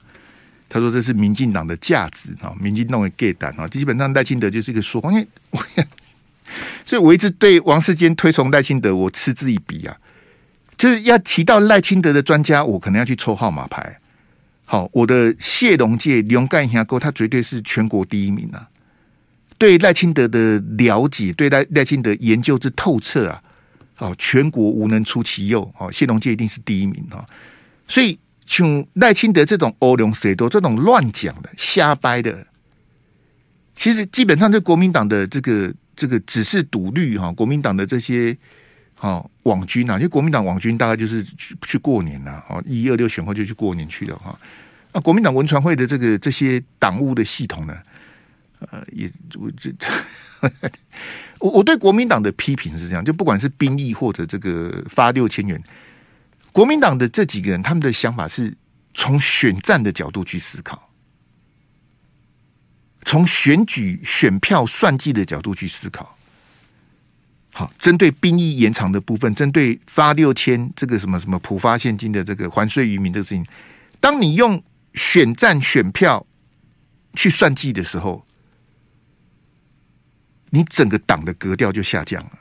[0.68, 3.68] 他说这是民进党的价值啊，民进党的价值啊。
[3.68, 5.28] 基本上赖清德就是一个说谎，因为
[6.84, 9.96] 所以我一直对王世坚推崇赖清德，我嗤之以鼻啊。
[10.78, 14.00] 就是要提到赖清德的专家，我可能要去抽号码牌。
[14.70, 18.68] 好，我的谢龙介、勇干一下哥，他绝对是全国第一名啊！
[19.58, 23.42] 对赖清德的了解，对赖赖清德研究之透彻啊！
[24.00, 27.26] 哦，全国无能出其右，哦，谢龙介一定是第一名哈。
[27.88, 32.46] 所以，像赖清德这种欧龙谁多这种乱讲的、瞎掰的，
[33.78, 38.38] 其实基本上这国民党的这个这个只是赌绿哈，国民党的这些
[39.00, 44.38] 哦网军啊，因为国民党网军大概就是去去过年呐，哦，一二六选后就去过年去了哈。
[44.92, 47.78] 那国民党文传会的这个这些党务的系统呢？
[48.60, 49.72] 呃，也我这，
[51.38, 55.62] 我我对国民党的批评是这样，就不管是兵役或者这个发六千元，
[56.52, 58.52] 国民党的这几个人，他们的想法是
[58.96, 60.90] 从选战的角度去思考，
[63.06, 66.17] 从选举选票算计的角度去思考。
[67.58, 73.44] 好，针对兵役延长的部分，针对发六千这个什么什么普发现金的这个还税于民的事情，
[74.00, 74.62] 当你用
[74.94, 76.24] 选战选票
[77.16, 78.24] 去算计的时候。
[80.50, 82.32] 你整个党的格调就下降了。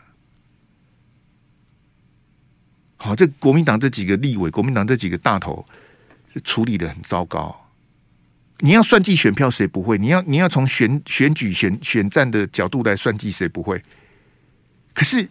[2.98, 5.66] 好，这国民党这几个立委，国民党这几个大头，
[6.44, 7.68] 处理得很糟糕。
[8.60, 9.98] 你要算计选票，谁不会？
[9.98, 13.82] 你要你要从选选举选选战的角度来算计，谁不会？
[14.96, 15.28] 可是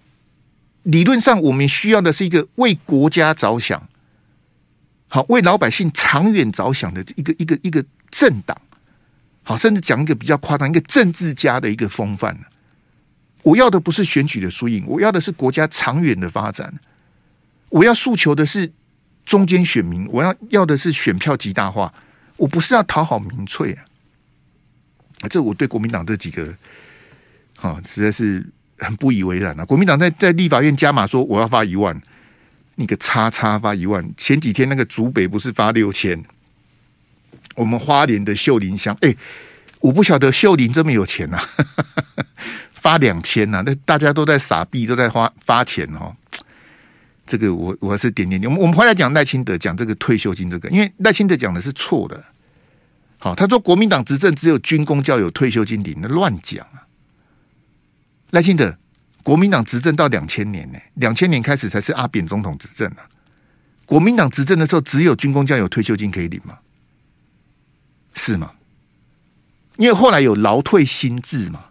[0.83, 3.89] 理论上，我们需要的是一个为国家着想，
[5.07, 8.55] 好为老百姓长远着想的一个一个一个政党。
[9.41, 12.39] 好，甚至讲一个比较夸张，一个政治家的一个风范。
[13.41, 16.71] 我要的不是选举的输赢，我要的是国家长远的发展。
[17.69, 18.71] 我要诉求的是
[19.25, 21.91] 中间选民，我要要的是选票极大化。
[22.37, 25.27] 我不是要讨好民粹啊！
[25.29, 26.55] 这我对国民党这几个，
[27.61, 28.45] 啊，实在是
[28.77, 29.65] 很不以为然啊！
[29.65, 31.99] 国民党在在立法院加码说我要发一万，
[32.75, 34.05] 你个叉叉发一万。
[34.17, 36.21] 前几天那个竹北不是发六千，
[37.55, 39.15] 我们花莲的秀林乡，哎、
[39.79, 41.49] 我不晓得秀林这么有钱呐、啊。
[42.73, 46.15] 发两千呐，那大家都在傻逼，都在花发钱哦。
[47.25, 48.47] 这个我我还是点点点。
[48.47, 52.23] 我们我们回来讲赖清德讲这个退休金这个，因为赖清德讲的是错的。
[53.17, 56.84] 好，他说国民党执政只有军公教有退休金领，那乱讲啊。
[58.35, 58.77] 赖清德，
[59.23, 63.07] 国民党执政到两千年呢，两千年开始才是阿扁总统执政啊。
[63.85, 66.59] 国民党执政的时候只有军公教有退休金可以领吗？
[68.13, 68.51] 是吗？
[69.77, 71.63] 因为后来有劳退新制嘛。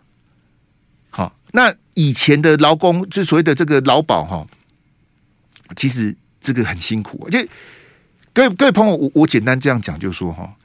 [1.11, 4.47] 好那以前的劳工，就所谓的这个劳保哈，
[5.77, 7.27] 其实这个很辛苦。
[7.27, 7.39] 啊就
[8.33, 10.57] 各位各位朋友，我我简单这样讲，就是说哈，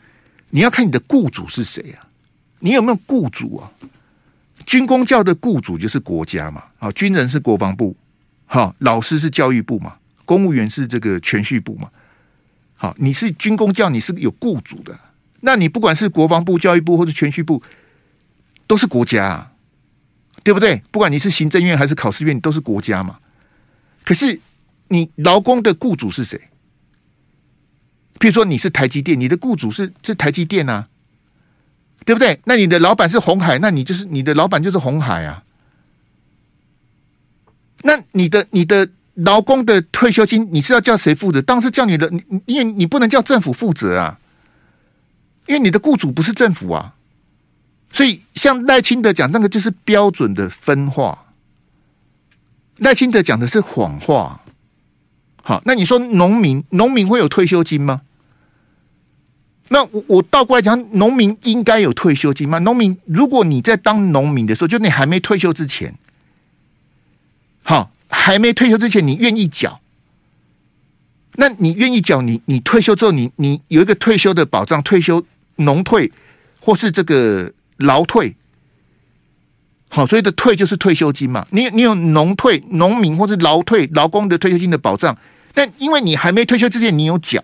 [0.52, 2.08] 你要看你的雇主是谁啊？
[2.60, 3.70] 你有没有雇主啊？
[4.66, 7.96] 军工教的雇主就是国家嘛，啊，军人是国防部，
[8.46, 11.90] 哈，老师是教育部嘛，公务员是这个銓叙部嘛。
[12.76, 15.00] 好，你是军工教，你是有雇主的。
[15.42, 17.62] 那你不管是国防部、教育部或者銓叙部，
[18.68, 19.52] 都是国家啊。
[20.42, 20.82] 对不对？
[20.90, 23.20] 不管你是行政院还是考试院，都是国家嘛。
[24.06, 24.40] 可是
[24.88, 26.40] 你劳工的雇主是谁？
[28.18, 30.88] 譬如说你是台积电，你的雇主是是台积电啊，
[32.06, 32.40] 对不对？
[32.46, 35.44] 那你的老板是红海，那你就是你的老板就是红海啊。
[37.84, 41.42] 那你的你的劳工的退休金，你是要叫谁负责？
[41.42, 44.20] 当时叫你的，你因为你不能叫政府负责啊，
[45.48, 46.96] 因为你的雇主不是政府啊。
[47.92, 51.26] 所以，像赖清德讲那个就是标准的分化。
[52.78, 54.42] 赖清德讲的是谎话。
[55.42, 58.02] 好，那你说农民，农民会有退休金吗？
[59.70, 62.60] 那我我倒过来讲，农民应该有退休金吗？
[62.60, 65.96] 农民，如果你在当农民的时候，就你还没退休之前，
[67.64, 69.80] 好，还没退休之前，你愿意缴？
[71.36, 72.22] 那你愿意缴？
[72.22, 75.24] 你你退休之后，你你有一个退休的保障，退休
[75.56, 76.12] 农退
[76.60, 77.54] 或是这个。
[77.82, 78.36] 劳退，
[79.88, 81.48] 好，所以的退就是退休金嘛。
[81.52, 85.18] 你你有农退、农民或是劳退、劳工的退休金的保障，
[85.54, 87.42] 但因为你还没退休之前，你有缴，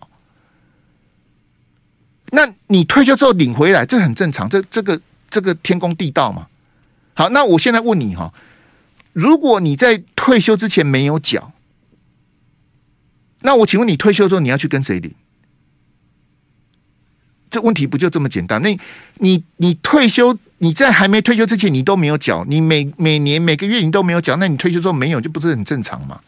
[2.36, 6.48] 那你退休之后领回来，这很正常，这这个这个天公地道嘛。
[7.14, 8.34] 好，那我现在问你哈，
[9.14, 11.54] 如果你在退休之前没有缴，
[13.40, 15.14] 那我请问你退休之后你要去跟谁领？
[17.50, 18.62] 这问题不就这么简单？
[18.62, 18.78] 那
[19.20, 26.20] 你你退休，你在还没退休之前，你都没有缴，你每每年每个月你都没有缴，那你退休之后没有，就不是很正常吗？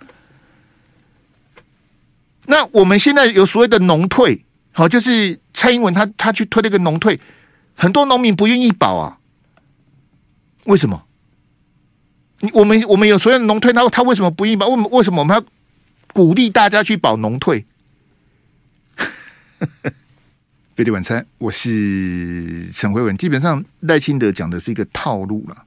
[2.45, 4.45] 那我们现在有所谓的农退，
[4.77, 7.19] 好，就是蔡英文他他去推那个农退，
[7.73, 9.17] 很多农民不愿意保啊，
[10.65, 11.03] 为什么？
[12.41, 14.67] 你我们我们有所有农退，他他为什么不愿意保？
[14.67, 15.43] 为为什么我们要
[16.13, 17.65] 鼓励大家去保农退？
[20.75, 23.17] 飞碟晚餐，我是陈慧文。
[23.17, 25.65] 基本上赖清德讲的是一个套路了。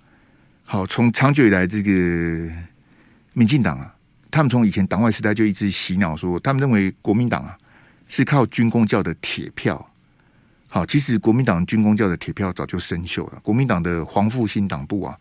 [0.62, 1.90] 好，从长久以来，这个
[3.32, 3.92] 民进党啊，
[4.30, 7.58] 他们从以前党外时代就一直洗脑说，他们认为国民党啊
[8.10, 9.88] 是靠军工教的铁票。
[10.68, 13.38] 好，其实国民党军工教的铁票早就生锈了。
[13.42, 15.16] 国民党的黄复兴党部啊，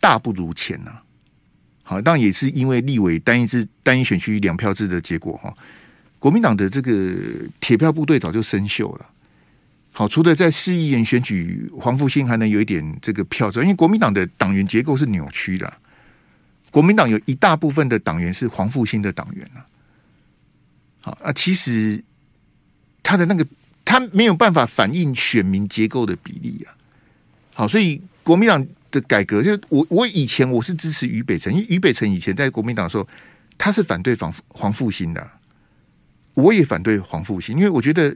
[0.00, 1.02] 大不如前呐、啊。
[1.82, 5.54] 好，当然也是因为立委单一制、单一选区两票制的结果哈。
[6.18, 7.14] 国民党的这个
[7.60, 9.06] 铁票部队早就生锈了。
[9.92, 15.72] 好，除了在市议员选举黄复兴还能有一点这个票子，因为国民党的党员结构是扭曲的。
[16.70, 19.64] 国民党有一大部分的党员是黄复兴的党员啊。
[21.22, 22.02] 啊，其实
[23.02, 23.46] 他的那个
[23.84, 26.74] 他没有办法反映选民结构的比例啊。
[27.54, 33.06] 好，所以国民党的改革，就我我以前我是支持于北辰，因为于北辰以前在国民党的时候，
[33.56, 35.30] 他是反对黄黄复兴的。
[36.34, 38.14] 我也反对黄复兴，因为我觉得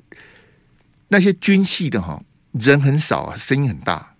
[1.08, 2.22] 那些军系的哈
[2.52, 4.14] 人很少啊，声音很大。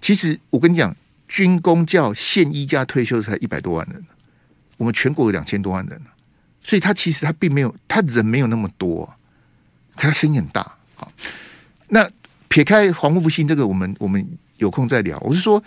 [0.00, 0.94] 其实我跟你讲，
[1.26, 4.04] 军工教现役加退休才一百多万人，
[4.76, 6.00] 我们全国有两千多万人，
[6.62, 9.12] 所以他其实他并没有他人没有那么多，
[9.96, 10.74] 他声音很大。
[10.94, 11.10] 好，
[11.88, 12.08] 那
[12.48, 14.24] 撇开黄复兴这个，我们我们
[14.58, 15.18] 有空再聊。
[15.20, 15.62] 我是说，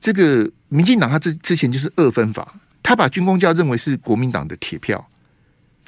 [0.00, 5.08] 这个民进党他之之前就是二分法，他把军公教认为是国民党的铁票。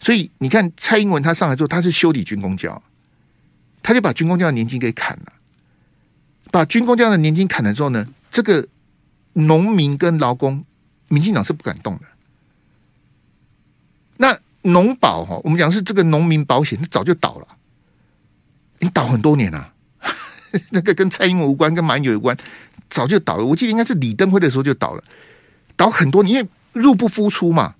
[0.00, 2.82] 所以你看，蔡英文他上来之后，他是修理军公教，
[3.82, 5.32] 他就把军公教的年金给砍了。
[6.50, 8.66] 把军公教的年金砍了之后呢，这个
[9.32, 10.64] 农民跟劳工，
[11.08, 12.02] 民进党是不敢动的。
[14.66, 17.46] 农保哈，我们讲是这个农民保险，它早就倒了，
[18.78, 19.72] 已经倒很多年了。
[20.70, 22.36] 那个跟蔡英文无关，跟马英九有关，
[22.88, 23.44] 早就倒了。
[23.44, 25.04] 我记得应该是李登辉的时候就倒了，
[25.76, 27.74] 倒很多年，入不敷出嘛。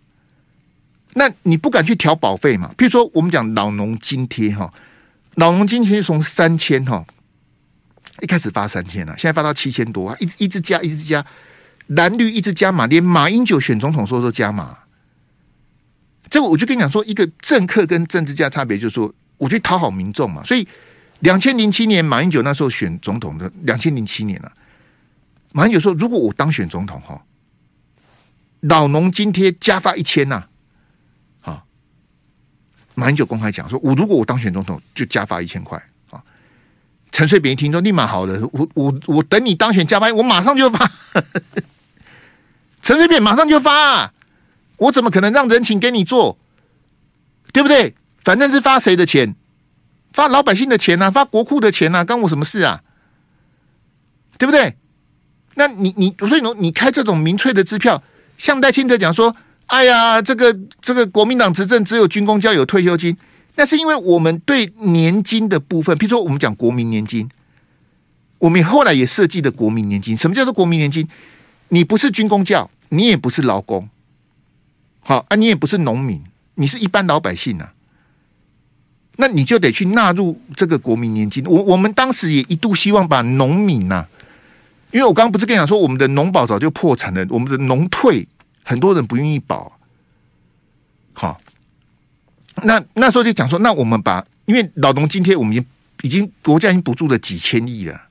[1.14, 2.74] 那你不敢去调保费嘛？
[2.76, 4.72] 譬如说，我们讲老农津贴哈，
[5.36, 7.06] 老农津贴从三千哈，
[8.20, 11.24] 一开始发三千了，现在发到七千多啊，一直一直加，一直加，
[11.86, 14.76] 蓝绿一直加码，连马英九选总统时候都加码。
[16.30, 20.42] 这个我就跟你讲说，一个政客跟政治家差别就是说，我去讨好民众嘛。
[20.44, 20.66] 所以，
[21.20, 24.52] 两千零七年马英九那时候选总统的，两千零七年了，
[25.52, 27.22] 马英九说，如果我当选总统哈，
[28.60, 30.44] 老农津贴加发一千呐。
[32.98, 35.76] 马英九公开讲说：“我如果我当选总统，就加发一千块
[36.08, 36.18] 啊！”
[37.12, 40.90] 陈水扁一听说，立马好了，我我我等你当选加发，我马上就发。
[42.80, 44.14] 陈水扁马上就发啊，
[44.76, 46.38] 我怎么可能让人情给你做？
[47.52, 47.94] 对不对？
[48.24, 49.34] 反正是发谁的钱？
[50.12, 52.82] 发老百姓的钱啊，发国库的钱啊，关我什么事啊？
[54.38, 54.76] 对不对？
[55.54, 58.02] 那你你所以你你开这种民粹的支票，
[58.38, 59.36] 像赖清德讲说。
[59.66, 63.16] 哎呀，这个这个国民党执政只有军工教有退休金，
[63.56, 67.28] 那是因为我们对年金的部分，譬如说我们讲国民年金，
[68.38, 70.16] 我们后来也设计的国民年金。
[70.16, 71.08] 什么叫做国民年金？
[71.70, 73.88] 你不是军工教，你也不是劳工，
[75.06, 76.20] 好啊，你也不是农民，
[76.56, 77.72] 你是一般老百姓啊，
[79.18, 81.44] 那你就得去纳入这个国民年金。
[81.46, 84.04] 我我们当时也一度希望把农民呐、
[84.90, 88.26] 因为我刚刚不是跟你讲说，我们的农保早就破产了，我们的农退。
[88.64, 89.78] 很多人不愿意保，
[91.12, 91.40] 好，
[92.64, 95.66] 那那时候就讲说，那我们把，因为老农津贴我们已经
[96.02, 98.08] 已经国家已经补助了几千亿了，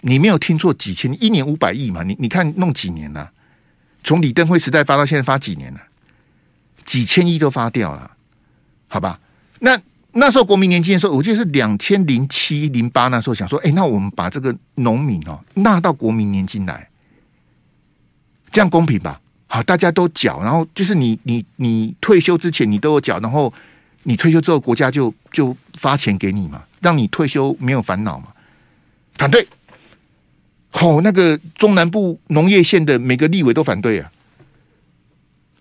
[0.00, 3.30] 你没有听错，几千一年五百亿嘛，你你看弄几年了？
[4.02, 5.80] 从李登辉时代发到现在发几年了？
[6.84, 8.10] 几千亿都发掉了，
[8.88, 9.18] 好吧？
[9.60, 9.80] 那
[10.12, 16.88] 那时候国民年金的时候，我记得是两千零七零八那时候想说，哎，那我们把这个农民哦纳到国民年金来，
[18.50, 19.20] 这样公平吧？
[19.46, 23.52] 好，大家都缴，然后就是你你你退休之前你都有缴，然后
[24.02, 28.28] 你退休之后国家就就发钱给你嘛，让你退休没有烦恼嘛。
[29.16, 29.46] 反对，
[30.70, 34.10] 好，那个中南部农业县的每个立委都反对啊，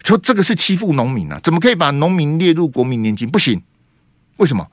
[0.03, 3.29] 说这个是欺负农民啊，怎么可以把农民列入国民年金？
[3.29, 3.61] 不行，
[4.37, 4.69] 为什么？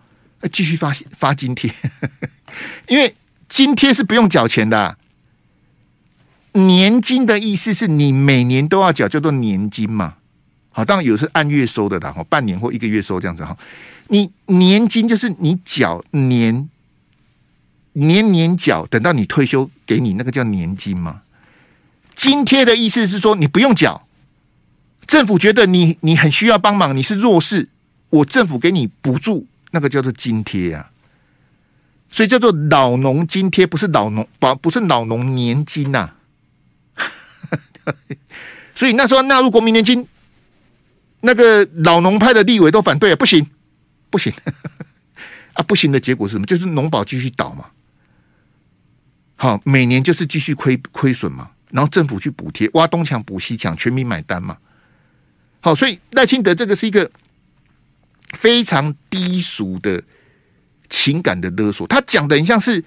[0.53, 1.71] 继续发发津贴，
[2.89, 3.15] 因为
[3.49, 4.97] 津贴是不用缴钱的。
[6.53, 10.15] 年金的意思是你每年都要缴，叫做年金嘛。
[10.71, 13.57] 好，当然有是按月收的啦，哈，半年或一个月收这样子哈。
[14.09, 16.69] 你年金就是你缴年
[17.93, 21.23] 年年缴，等到你退休给你那个叫年金嘛。
[22.15, 24.03] 津贴的意思是说你不用缴，
[25.11, 27.69] 政府觉得你你很需要帮忙，你是弱势，
[28.11, 30.93] 我政府给你补助，那个叫做津贴啊。
[32.13, 36.13] 所以叫做老农津贴，不是老农不不是老农年金呐、
[38.77, 40.07] 所以那时候纳入国民年金，
[41.23, 43.45] 那个老农派的立委都反对，不行，
[44.11, 44.33] 不行
[45.55, 46.47] 啊，不行的结果是什么？
[46.47, 47.67] 就是农保继续倒嘛。
[49.35, 54.57] 好，每年就是继续亏亏损嘛，然后政府去补贴，挖东墙补西墙，全民买单嘛。
[55.61, 57.11] 好，所以赖清德这个是一个
[58.33, 60.03] 非常低俗的
[60.89, 62.83] 情感的勒索，他讲的很像是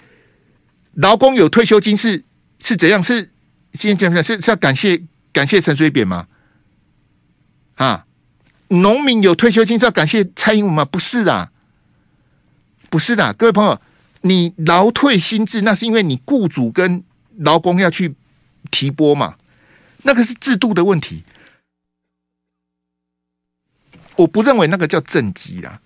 [0.93, 2.24] 劳工有退休金是
[2.59, 3.01] 是怎样？
[3.01, 3.32] 是
[3.74, 6.28] 现在讲讲是是要感谢感谢陈水扁吗？
[7.76, 8.05] 啊，
[8.69, 10.84] 农民有退休金是要感谢蔡英文吗？
[10.86, 11.49] 不是的，
[12.89, 13.80] 不是的，各位朋友，
[14.21, 17.03] 你劳退薪制那是因为你雇主跟
[17.38, 18.15] 劳工要去
[18.71, 19.36] 提拨嘛，
[20.03, 21.24] 那个是制度的问题。
[24.18, 25.80] 我不认为那个叫政绩啊。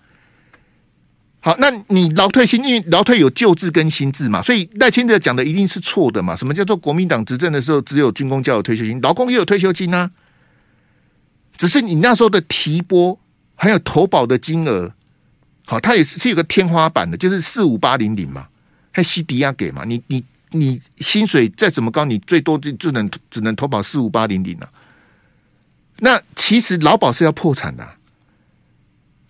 [1.39, 6.35] 好，那你劳退新，因为劳退有旧制跟新制嘛，所以赖清德讲的一定是错的嘛。
[6.35, 10.11] 什么叫做国民党执政的时候只有军公教有退休金，劳工也有退休金呢？
[11.57, 13.17] 只是你那时候的提拨
[13.55, 14.91] 还有投保的金额，
[15.65, 18.47] 好，它也是是有个天花板的，就是四五八零零嘛，
[18.91, 19.85] 还西迪亚给嘛。
[19.85, 20.21] 你你
[20.51, 24.69] 你薪水再怎么高，你最多就就能只能投保四五八零零了。
[25.99, 27.87] 那其实劳保是要破产的。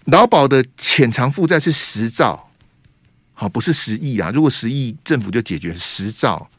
[0.07, 2.49] 劳保的潜藏负债是十兆，
[3.33, 4.31] 好，不是十亿啊！
[4.33, 6.49] 如果十亿，政府就解决十兆。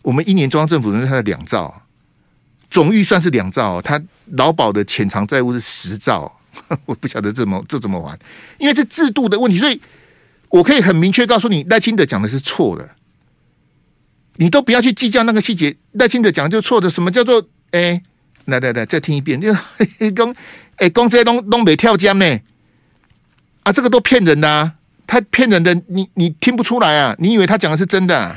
[0.00, 1.82] 我们一年中央政府的它的两兆，
[2.70, 4.02] 总预算是两兆，它
[4.32, 6.40] 劳保的潜藏债务是十兆，
[6.86, 8.18] 我不晓得怎么这怎么玩，
[8.58, 9.78] 因为是制度的问题，所以
[10.48, 12.88] 我可以很明确告诉你，赖清德讲的是错的，
[14.36, 15.76] 你都不要去计较那个细节。
[15.92, 18.02] 赖清德讲就错的，什么叫做哎？
[18.46, 19.52] 来来来，再听一遍，就
[20.14, 20.34] 讲。
[20.76, 22.40] 哎，公这些东东北跳江呢？
[23.62, 24.72] 啊，这个都骗人的啊！
[25.06, 27.16] 他骗人的，你你听不出来啊？
[27.18, 28.36] 你以为他讲的是真的啊？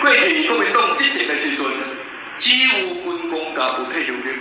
[0.00, 1.64] 过去国民党执政的时阵，
[2.34, 4.32] 只有军公加有退休金，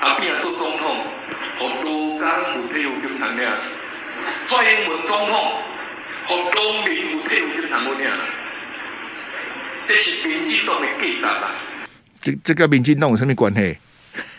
[0.00, 0.96] 啊，变做总统，
[1.56, 3.46] 和劳工有退休金谈咩？
[4.44, 5.34] 蔡英文总统
[6.24, 8.08] 和农民有退休金谈咩？
[9.82, 11.54] 这是民进党的计划啊！
[12.26, 13.78] 这这跟民进党有什么关系？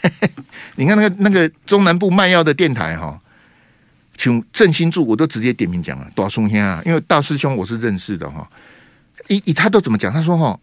[0.75, 3.17] 你看那个那个中南部卖药的电台哈，
[4.17, 8.45] 请郑兴柱我都直接点名讲了，大师兄啊，因为大师兄我是认识的哈，
[9.29, 10.11] 以以他都怎么讲？
[10.11, 10.59] 他说哈，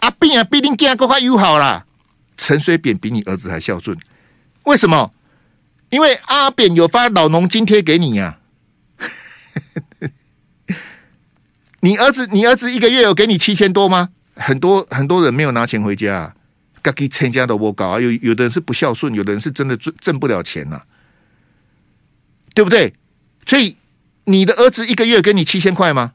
[0.00, 1.86] 阿扁啊比你更加友好啦，
[2.36, 3.96] 陈水扁比你儿子还孝顺，
[4.64, 5.12] 为什么？
[5.90, 8.38] 因为阿扁有发老农津贴给你呀、
[11.80, 14.08] 你儿子你儿子一个月有给你七千多吗？
[14.36, 16.34] 很多很多人没有拿钱回家、啊。
[16.82, 20.82] 该给参加的我搞啊，有有的人是不孝顺，有的人是真的挣挣不了钱呐、
[22.54, 22.92] 对不对？
[23.46, 23.74] 所以
[24.24, 26.12] 你的儿子一个月给你七千块吗？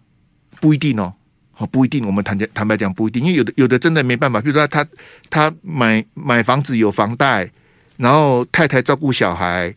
[0.61, 1.15] 不一定哦，
[1.53, 2.05] 好不一定。
[2.05, 4.85] 我们坦坦白讲不一定，因为有的有的真的没办法，比如说他
[5.31, 7.49] 他买买房子有房贷，
[7.97, 9.73] 然后太太照顾小孩，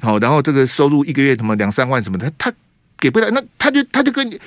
[0.00, 2.52] 好，然后这个收入一个月什么两三万什么的，他
[2.98, 4.38] 给不了，那他就他就跟你。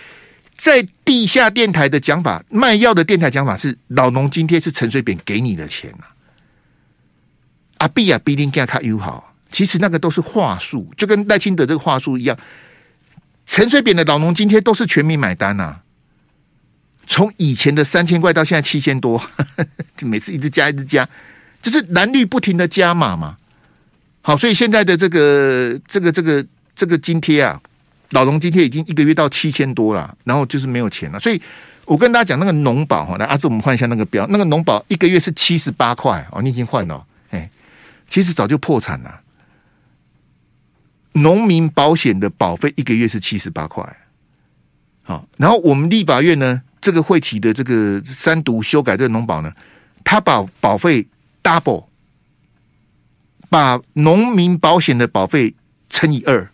[0.58, 6.10] 在地下电台的讲法，卖药的电台讲法是老农津贴是陈水扁给你的钱、啊，
[7.78, 12.36] 阿碧啊，必定给他友好，其实那个都是话术，就跟赖清德这个话术一样。
[13.46, 15.84] 陈水扁的老农津贴都是全民买单呐、啊，
[17.06, 19.22] 从以前的三千块到现在七千多，
[19.96, 21.08] 就 每次一直加一直加，
[21.62, 23.38] 就是蓝绿不停的加码嘛。
[24.22, 26.46] 好，所以现在的这个这个这个
[26.76, 27.62] 这个津贴啊。
[28.12, 31.42] 老农津贴已经一个月到七千多了，然后就是没有钱了，所以
[31.86, 37.50] 我跟大家讲那个农保哈，来阿志我们换一下那个标，那个农保一个月是七十八块哦，你已经换了，哎，
[38.10, 39.22] 其实早就破产了。
[41.14, 43.98] 农民保险的保费一个月是七十八块，
[45.04, 49.52] 好，然后我们立法院呢，这个会期的这个三读修改这个农保呢，
[50.04, 51.06] 他把保费
[51.44, 51.86] double，
[53.50, 55.54] 把农民保险的保费
[55.90, 56.50] 乘以二。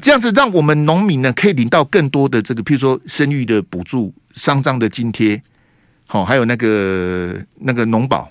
[0.00, 5.42] 这样子让我们农民呢可以领到更多的这个，譬如说生育的补助、丧葬的津贴，
[6.06, 8.30] 好，还有那个那个农保，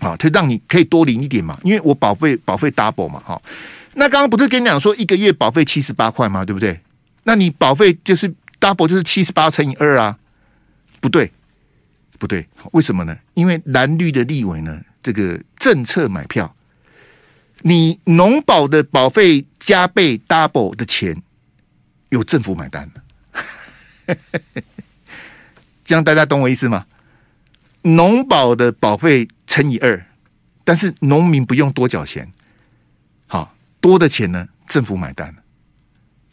[0.00, 1.58] 好，就让你可以多领一点嘛。
[1.62, 3.42] 因为我保费保费 double 嘛，好。
[3.94, 6.44] 那刚刚不是跟你讲说一个月保费七十八块吗？
[6.44, 6.78] 对不对？
[7.24, 10.16] 那你保费就是 double 就是七十八乘以二啊？
[11.00, 11.30] 不对，
[12.18, 13.16] 不对，为什么呢？
[13.34, 16.54] 因为蓝绿的立委呢，这个政策买票。
[17.62, 21.22] 你农保的保费加倍 double 的钱，
[22.08, 24.16] 由政府买单的，
[25.84, 26.86] 这样大家懂我意思吗？
[27.82, 30.06] 农保的保费乘以二，
[30.64, 32.32] 但是农民不用多缴钱，
[33.26, 35.34] 好多的钱呢，政府买单。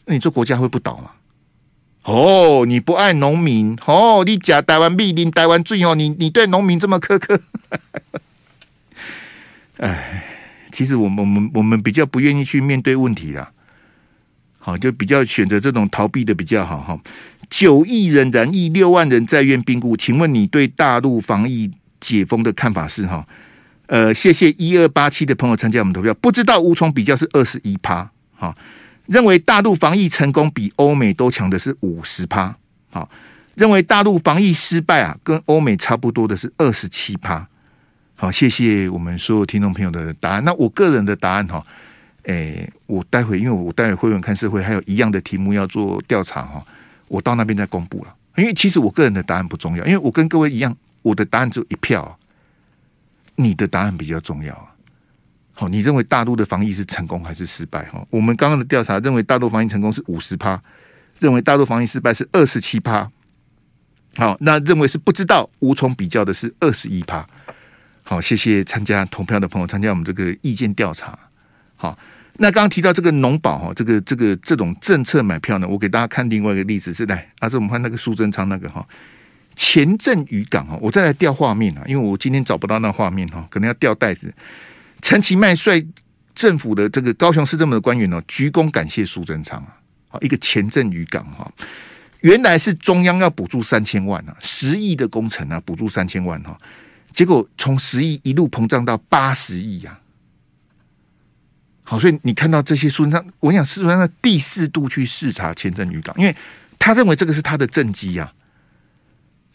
[0.06, 1.10] 那你说国家会不倒吗？
[2.04, 7.40] 哦，你不爱农民哦，你假台湾密林台湾最哦，你你对农民这么苛刻，
[9.76, 10.24] 哎。
[10.78, 13.50] 其实我们我们我们比较不愿意去面对问题啦。
[14.60, 16.96] 好，就比较选择这种逃避的比较好哈。
[17.50, 21.68] 九亿人染疫，六万人在院病故，请问你对大陆防疫
[22.00, 23.26] 解封的看法是哈？
[23.86, 28.54] 呃，谢谢一二八七的朋友参加我们投票，不知道无从比较是二十一趴，哈，
[29.06, 32.54] 认为大陆防疫成功比欧美都强的是五十趴，
[32.90, 33.10] 好，
[33.56, 37.48] 认为大陆防疫失败啊，跟欧美差不多的是二十七趴，
[38.20, 40.44] 好，谢谢我们所有听众朋友的答案。
[40.44, 41.64] 那我个人的答案哈，
[42.24, 46.66] 诶，我待会因为我待会会员看社会还有一样的题目要做调查哈，
[47.06, 52.18] 我到那边再公布了，因为其实我个人的答案不重要，因为我跟各位一样，我的答案只有一票。
[53.40, 54.74] 你的答案比较重要啊！
[55.52, 57.84] 好，你认为大陆的防疫是成功还是失败？
[57.84, 60.60] 哈，我们刚刚的调查认为大陆防疫成功是五十趴，
[61.20, 63.08] 认为大陆防疫失败是二十七趴。
[64.16, 67.24] 好，那认为是不知道无从比较的是二十一趴。
[68.08, 71.18] 好，谢谢参加投票的朋友参加我们这个意见调查。
[71.76, 71.98] 好，
[72.38, 78.82] 那刚刚提到这个农保哈，这个这个这种政策买票呢，我给大家看另外一个例子是来，啊，是我们看那个苏贞昌那个哈。
[79.56, 84.32] 前镇渔港哈，我再来调画面啊，因为我今天找不到那画面哈，可能要调袋子。
[85.02, 85.86] 陈其迈率
[86.34, 89.62] 政府的这个高雄市政府的官员呢，鞠躬感谢苏贞昌
[90.08, 91.52] 啊，一个前镇渔港哈，
[92.22, 96.58] 原来是中央要补助三千万啊，十亿的工程啊，补助三千万哈，
[97.18, 99.98] 结果从十亿一路膨胀到八十亿呀。
[101.82, 106.36] 好，所以你看到这些书上，我想苏贞昌第四度去视察前镇渔港，因为
[106.78, 108.32] 他认为这个是他的政绩呀。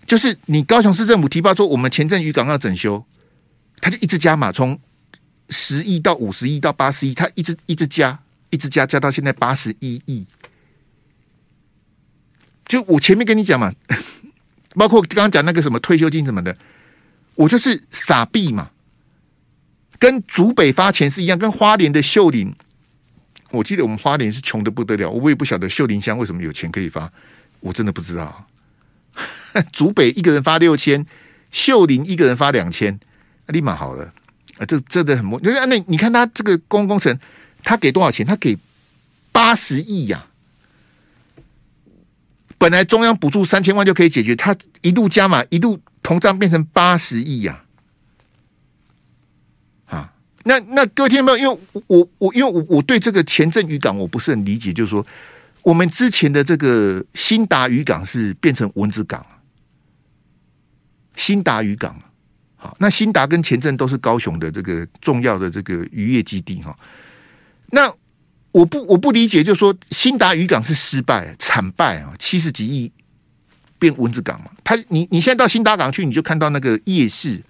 [0.05, 3.05] 就是你高雄市政府提报说我们前镇渔港要整修，
[3.79, 4.77] 他就一直加码，从
[5.47, 10.27] 十亿到五十亿到八十亿，他一直一直加，一直加，加到现在八十一亿。
[12.65, 13.73] 就我前面跟你讲嘛，
[14.75, 16.57] 包括刚刚讲那个什么退休金什么的，
[17.35, 18.69] 我就是傻逼嘛，
[19.99, 22.53] 跟竹北发钱是一样，跟花莲的秀林，
[23.51, 27.11] 我记得我们花莲是穷的不得了，我也不晓得秀林乡为什么有钱可以发，
[27.59, 28.47] 我真的不知道。
[29.71, 31.05] 竹北一个人发六千，
[31.51, 32.99] 秀林一个人发两千，
[33.47, 34.11] 立马好了
[34.57, 34.65] 啊！
[34.65, 37.19] 这真的很莫，那那你看他这个公共工程，
[37.63, 38.25] 他给多少钱？
[38.25, 38.57] 他给
[39.31, 40.25] 八十亿呀！
[42.57, 47.63] 本来中央补助三千万就可以解决，他一路加码，一路膨胀变成八十亿呀！
[49.85, 51.37] 啊，那那各位听到没有？
[51.37, 55.05] 因为我我因为我我对这个前镇渔港我不是很理解，就是说
[55.63, 59.25] 我们之前的这个兴达渔港是变成蚊子港。
[61.15, 61.95] 兴达渔港，
[62.55, 66.75] 好，那兴达跟前镇都是高雄的这个重要的这个渔业基地哈。
[67.67, 67.93] 那
[68.51, 72.91] 我不我不理解，就是说兴达渔港是失败惨败啊，七十几亿
[73.83, 74.49] 变蚊子港嘛。
[74.63, 77.41] 他你你现在到新达港去，你就看到那个夜市，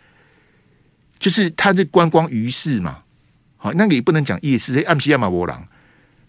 [1.19, 2.97] 就是它是观光鱼市嘛。
[3.57, 5.63] 好，那个也不能讲夜市，暗西亚马波浪，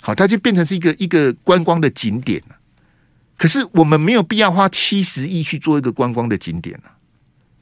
[0.03, 2.43] 好，它就变成是一个一个观光的景点。
[3.39, 6.93] 可是我们没有必要花七十亿去做一个观光的景点啊。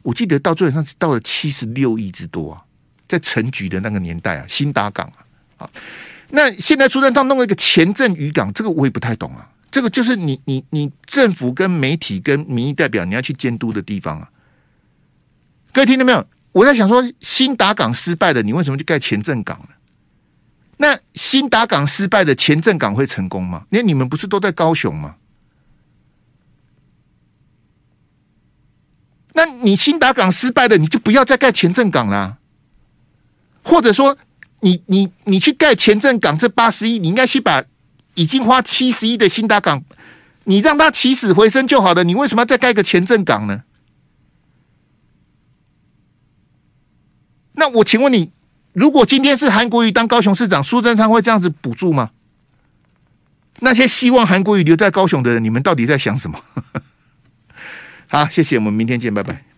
[0.02, 2.60] 我记得到最后上是到了七十六亿之多啊，
[3.06, 5.22] 在陈菊的那个年代啊，新达港啊，
[5.58, 5.70] 好，
[6.30, 9.48] 那现在苏贞昌弄了一个前镇渔港，这个我也不太懂啊。
[9.72, 14.30] 这个就是你你你政府跟媒体跟民意代表你要去监督的地方啊。
[15.72, 16.24] 各位听到没有？
[16.52, 19.68] 我在想说，新打港失败的，你为什么去盖前镇港呢？
[20.76, 23.64] 那新打港失败的前镇港会成功吗？
[23.70, 25.16] 因为你们不是都在高雄吗？
[29.32, 32.36] 那你新打港失败的，你就不要再盖前镇港啦。
[33.64, 34.18] 或者说
[34.60, 37.64] 你，你你去盖前镇港这八十亿，你应该去把
[38.14, 39.82] 已经花七十亿的新达港，
[40.44, 42.04] 你让它起死回生就好了。
[42.04, 43.62] 你为什么要再盖个前镇港呢？
[47.54, 48.30] 那我请问你，
[48.72, 52.10] 如果今天是韩国瑜当高雄市长，苏贞昌会这样子补助吗？
[53.60, 56.40] 那些希望韩国瑜留在高雄的人，你们到底在想什么？
[58.08, 59.51] 好，谢谢，我们明天见，拜拜。